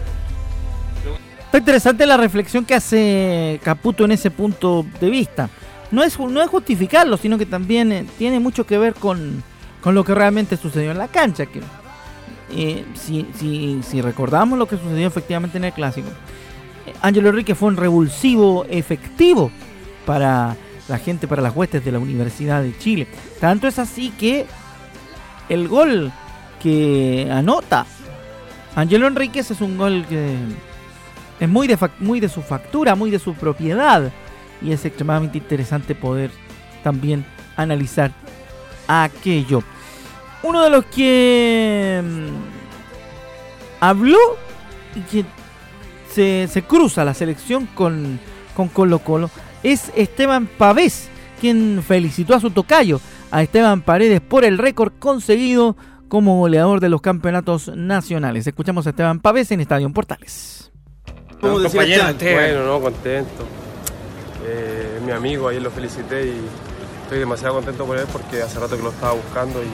Está 1.46 1.60
interesante 1.60 2.06
la 2.06 2.18
reflexión 2.18 2.66
que 2.66 2.76
hace 2.76 3.60
Caputo 3.64 4.06
en 4.06 4.12
ese 4.12 4.32
punto 4.32 4.86
de 5.00 5.10
vista. 5.10 5.50
No 5.92 6.04
es, 6.04 6.20
no 6.20 6.42
es 6.42 6.50
justificarlo, 6.50 7.16
sino 7.16 7.38
que 7.38 7.46
también 7.46 7.92
eh, 7.92 8.06
tiene 8.18 8.40
mucho 8.40 8.66
que 8.66 8.78
ver 8.78 8.94
con, 8.94 9.44
lo 9.86 10.04
que 10.04 10.14
realmente 10.14 10.58
sucedió 10.58 10.92
en 10.92 10.98
la 10.98 11.08
cancha. 11.08 11.46
Que, 11.46 11.62
eh, 12.52 12.84
si, 12.96 13.26
si, 13.40 13.80
si, 13.82 14.02
recordamos 14.02 14.60
lo 14.60 14.68
que 14.68 14.78
sucedió 14.78 15.08
efectivamente 15.08 15.58
en 15.58 15.64
el 15.64 15.74
clásico, 15.74 16.10
Ángelo 17.02 17.30
Enrique 17.30 17.56
fue 17.56 17.70
un 17.70 17.78
revulsivo 17.78 18.66
efectivo 18.70 19.50
para 20.06 20.58
la 20.88 20.98
gente, 20.98 21.28
para 21.28 21.42
las 21.42 21.56
huestes 21.56 21.84
de 21.84 21.92
la 21.92 22.00
Universidad 22.00 22.62
de 22.62 22.78
Chile. 22.78 23.08
Tanto 23.40 23.68
es 23.68 23.80
así 23.80 24.12
que 24.12 24.46
el 25.50 25.68
gol 25.68 26.12
que 26.62 27.30
anota 27.32 27.86
Angelo 28.78 29.08
Enríquez 29.08 29.50
es 29.50 29.62
un 29.62 29.76
gol 29.76 30.06
que 30.08 30.36
es 31.40 31.50
muy 31.50 31.68
de, 31.68 31.78
muy 31.98 32.20
de 32.20 32.30
su 32.30 32.44
factura, 32.44 32.94
muy 32.94 33.10
de 33.10 33.18
su 33.18 33.34
propiedad. 33.34 34.12
Y 34.62 34.72
es 34.72 34.86
extremadamente 34.86 35.40
interesante 35.40 35.96
poder 35.96 36.30
también 36.84 37.26
analizar 37.56 38.12
aquello. 38.88 39.64
Uno 40.44 40.64
de 40.64 40.70
los 40.70 40.86
que 40.86 42.04
mm, 42.04 43.84
habló 43.84 44.20
y 44.96 45.02
que 45.02 45.26
se, 46.48 46.64
cruza 46.68 47.04
la 47.04 47.16
selección 47.16 47.66
con, 47.66 48.20
con 48.56 48.68
Colo 48.68 49.00
Colo 49.00 49.32
es 49.64 49.92
Esteban 49.96 50.46
Pavés, 50.46 51.10
quien 51.42 51.84
felicitó 51.86 52.36
a 52.36 52.40
su 52.40 52.52
tocayo 52.52 53.02
a 53.32 53.42
Esteban 53.42 53.82
Paredes 53.82 54.22
por 54.22 54.46
el 54.46 54.58
récord 54.58 54.94
conseguido 55.00 55.76
como 56.08 56.40
goleador 56.40 56.80
de 56.80 56.90
los 56.90 57.02
campeonatos 57.02 57.70
nacionales. 57.76 58.48
Escuchamos 58.48 58.88
a 58.88 58.92
Esteban 58.92 59.20
Pavés 59.20 59.52
en 59.52 59.60
Estadio 59.60 59.90
Portales. 59.92 60.72
¿Cómo 61.42 61.60
Bueno, 61.60 62.66
no, 62.66 62.80
contento. 62.80 63.46
Eh, 64.46 65.00
mi 65.06 65.12
amigo, 65.12 65.50
ayer 65.50 65.62
lo 65.62 65.70
felicité 65.70 66.26
y 66.26 66.42
estoy 67.04 67.20
demasiado 67.20 67.56
contento 67.56 67.86
por 67.86 67.98
él 67.98 68.06
porque 68.12 68.42
hace 68.42 68.60
rato 68.60 68.78
que 68.78 68.84
lo 68.84 68.90
estaba 68.90 69.14
buscando 69.14 69.62
y, 69.62 69.68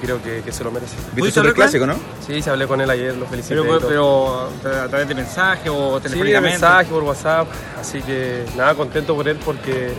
creo 0.00 0.20
que, 0.22 0.50
se 0.50 0.64
lo 0.64 0.70
merece. 0.70 0.96
¿Viste 1.14 1.30
sobre 1.30 1.50
el 1.50 1.54
clásico, 1.54 1.86
no? 1.86 1.94
Sí, 2.26 2.42
se 2.42 2.50
hablé 2.50 2.66
con 2.66 2.80
él 2.80 2.90
ayer, 2.90 3.14
lo 3.16 3.26
felicité. 3.26 3.60
Pero, 3.86 4.48
a 4.48 4.88
través 4.88 5.06
de 5.06 5.14
mensaje 5.14 5.70
o 5.70 6.00
telefónicamente. 6.00 6.56
Sí, 6.56 6.62
mensaje, 6.62 6.90
por 6.90 7.04
WhatsApp. 7.04 7.46
Así 7.78 8.02
que 8.02 8.44
nada, 8.56 8.74
contento 8.74 9.14
por 9.14 9.28
él 9.28 9.38
porque 9.44 9.92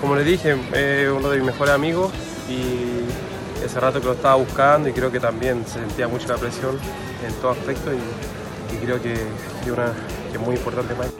como 0.00 0.14
le 0.14 0.24
dije, 0.24 0.56
es 0.72 1.10
uno 1.10 1.30
de 1.30 1.38
mis 1.38 1.46
mejores 1.46 1.74
amigos 1.74 2.12
y 2.48 3.64
ese 3.64 3.80
rato 3.80 4.00
que 4.00 4.06
lo 4.06 4.12
estaba 4.12 4.36
buscando 4.36 4.88
y 4.88 4.92
creo 4.92 5.10
que 5.10 5.20
también 5.20 5.64
se 5.66 5.80
sentía 5.80 6.08
mucho 6.08 6.28
la 6.28 6.36
presión 6.36 6.76
en 7.26 7.34
todo 7.34 7.50
aspecto 7.50 7.90
y, 7.92 7.98
creo 8.84 9.02
que, 9.02 9.12
es 9.12 10.40
muy 10.40 10.54
importante 10.54 10.94
para 10.94 11.08
él. 11.08 11.14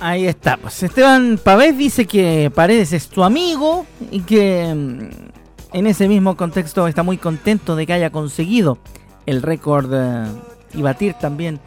Ahí 0.00 0.26
está, 0.26 0.56
pues 0.56 0.82
Esteban 0.82 1.38
Pavés 1.42 1.78
dice 1.78 2.06
que 2.06 2.50
Paredes 2.54 2.92
es 2.92 3.08
tu 3.08 3.22
amigo 3.22 3.86
y 4.10 4.20
que 4.20 4.74
mm, 4.74 5.76
en 5.76 5.86
ese 5.86 6.08
mismo 6.08 6.36
contexto 6.36 6.86
está 6.88 7.02
muy 7.02 7.18
contento 7.18 7.76
de 7.76 7.86
que 7.86 7.92
haya 7.92 8.10
conseguido 8.10 8.78
el 9.26 9.42
récord 9.42 9.90
eh, 9.94 10.26
y 10.74 10.82
batir 10.82 11.14
también 11.14 11.60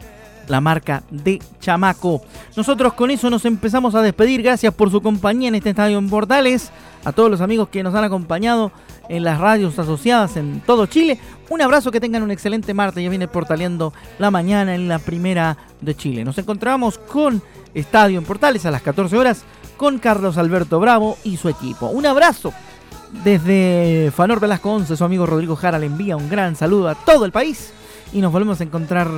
la 0.48 0.60
marca 0.60 1.02
de 1.10 1.40
Chamaco. 1.60 2.22
Nosotros 2.56 2.94
con 2.94 3.10
eso 3.10 3.30
nos 3.30 3.44
empezamos 3.44 3.94
a 3.94 4.02
despedir. 4.02 4.42
Gracias 4.42 4.72
por 4.74 4.90
su 4.90 5.00
compañía 5.00 5.48
en 5.48 5.54
este 5.54 5.70
estadio 5.70 5.98
en 5.98 6.08
Portales. 6.08 6.70
A 7.04 7.12
todos 7.12 7.30
los 7.30 7.40
amigos 7.40 7.68
que 7.68 7.82
nos 7.82 7.94
han 7.94 8.04
acompañado 8.04 8.72
en 9.08 9.22
las 9.22 9.38
radios 9.38 9.78
asociadas 9.78 10.36
en 10.36 10.60
todo 10.60 10.86
Chile. 10.86 11.20
Un 11.48 11.62
abrazo, 11.62 11.92
que 11.92 12.00
tengan 12.00 12.22
un 12.22 12.32
excelente 12.32 12.74
martes. 12.74 13.02
Ya 13.02 13.10
viene 13.10 13.28
portaleando 13.28 13.92
la 14.18 14.30
mañana 14.30 14.74
en 14.74 14.88
la 14.88 14.98
primera 14.98 15.56
de 15.80 15.94
Chile. 15.94 16.24
Nos 16.24 16.38
encontramos 16.38 16.98
con 16.98 17.42
Estadio 17.74 18.18
en 18.18 18.24
Portales 18.24 18.66
a 18.66 18.70
las 18.70 18.82
14 18.82 19.16
horas 19.16 19.44
con 19.76 19.98
Carlos 19.98 20.38
Alberto 20.38 20.80
Bravo 20.80 21.18
y 21.24 21.36
su 21.36 21.48
equipo. 21.48 21.86
Un 21.88 22.06
abrazo 22.06 22.52
Desde 23.22 24.10
Fanor 24.14 24.40
Velasco 24.40 24.72
11, 24.72 24.96
su 24.96 25.04
amigo 25.04 25.26
Rodrigo 25.26 25.56
Jara 25.56 25.78
le 25.78 25.86
envía 25.86 26.16
un 26.16 26.28
gran 26.28 26.56
saludo 26.56 26.88
a 26.88 26.94
todo 26.94 27.24
el 27.24 27.32
país 27.32 27.72
y 28.12 28.20
nos 28.20 28.32
volvemos 28.32 28.60
a 28.60 28.64
encontrar 28.64 29.08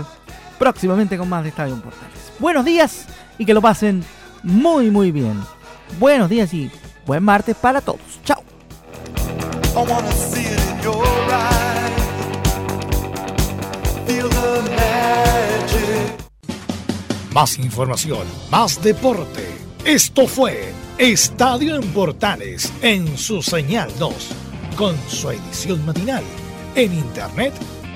próximamente 0.58 1.16
con 1.16 1.28
más 1.28 1.42
de 1.42 1.50
Estadio 1.50 1.76
Portales. 1.76 2.32
Buenos 2.38 2.64
días 2.64 3.06
y 3.38 3.44
que 3.44 3.54
lo 3.54 3.62
pasen 3.62 4.04
muy 4.42 4.90
muy 4.90 5.12
bien. 5.12 5.40
Buenos 5.98 6.28
días 6.28 6.52
y 6.52 6.70
buen 7.06 7.22
martes 7.22 7.56
para 7.56 7.80
todos. 7.80 8.00
Chao. 8.24 8.42
Más 17.32 17.58
información, 17.58 18.26
más 18.50 18.82
deporte. 18.82 19.46
Esto 19.84 20.26
fue 20.26 20.72
Estadio 20.98 21.76
en 21.76 21.92
Portales 21.92 22.72
en 22.82 23.16
su 23.16 23.42
señal 23.42 23.90
2, 23.98 24.12
con 24.76 24.96
su 25.08 25.30
edición 25.30 25.86
matinal. 25.86 26.24
En 26.74 26.92
internet 26.92 27.54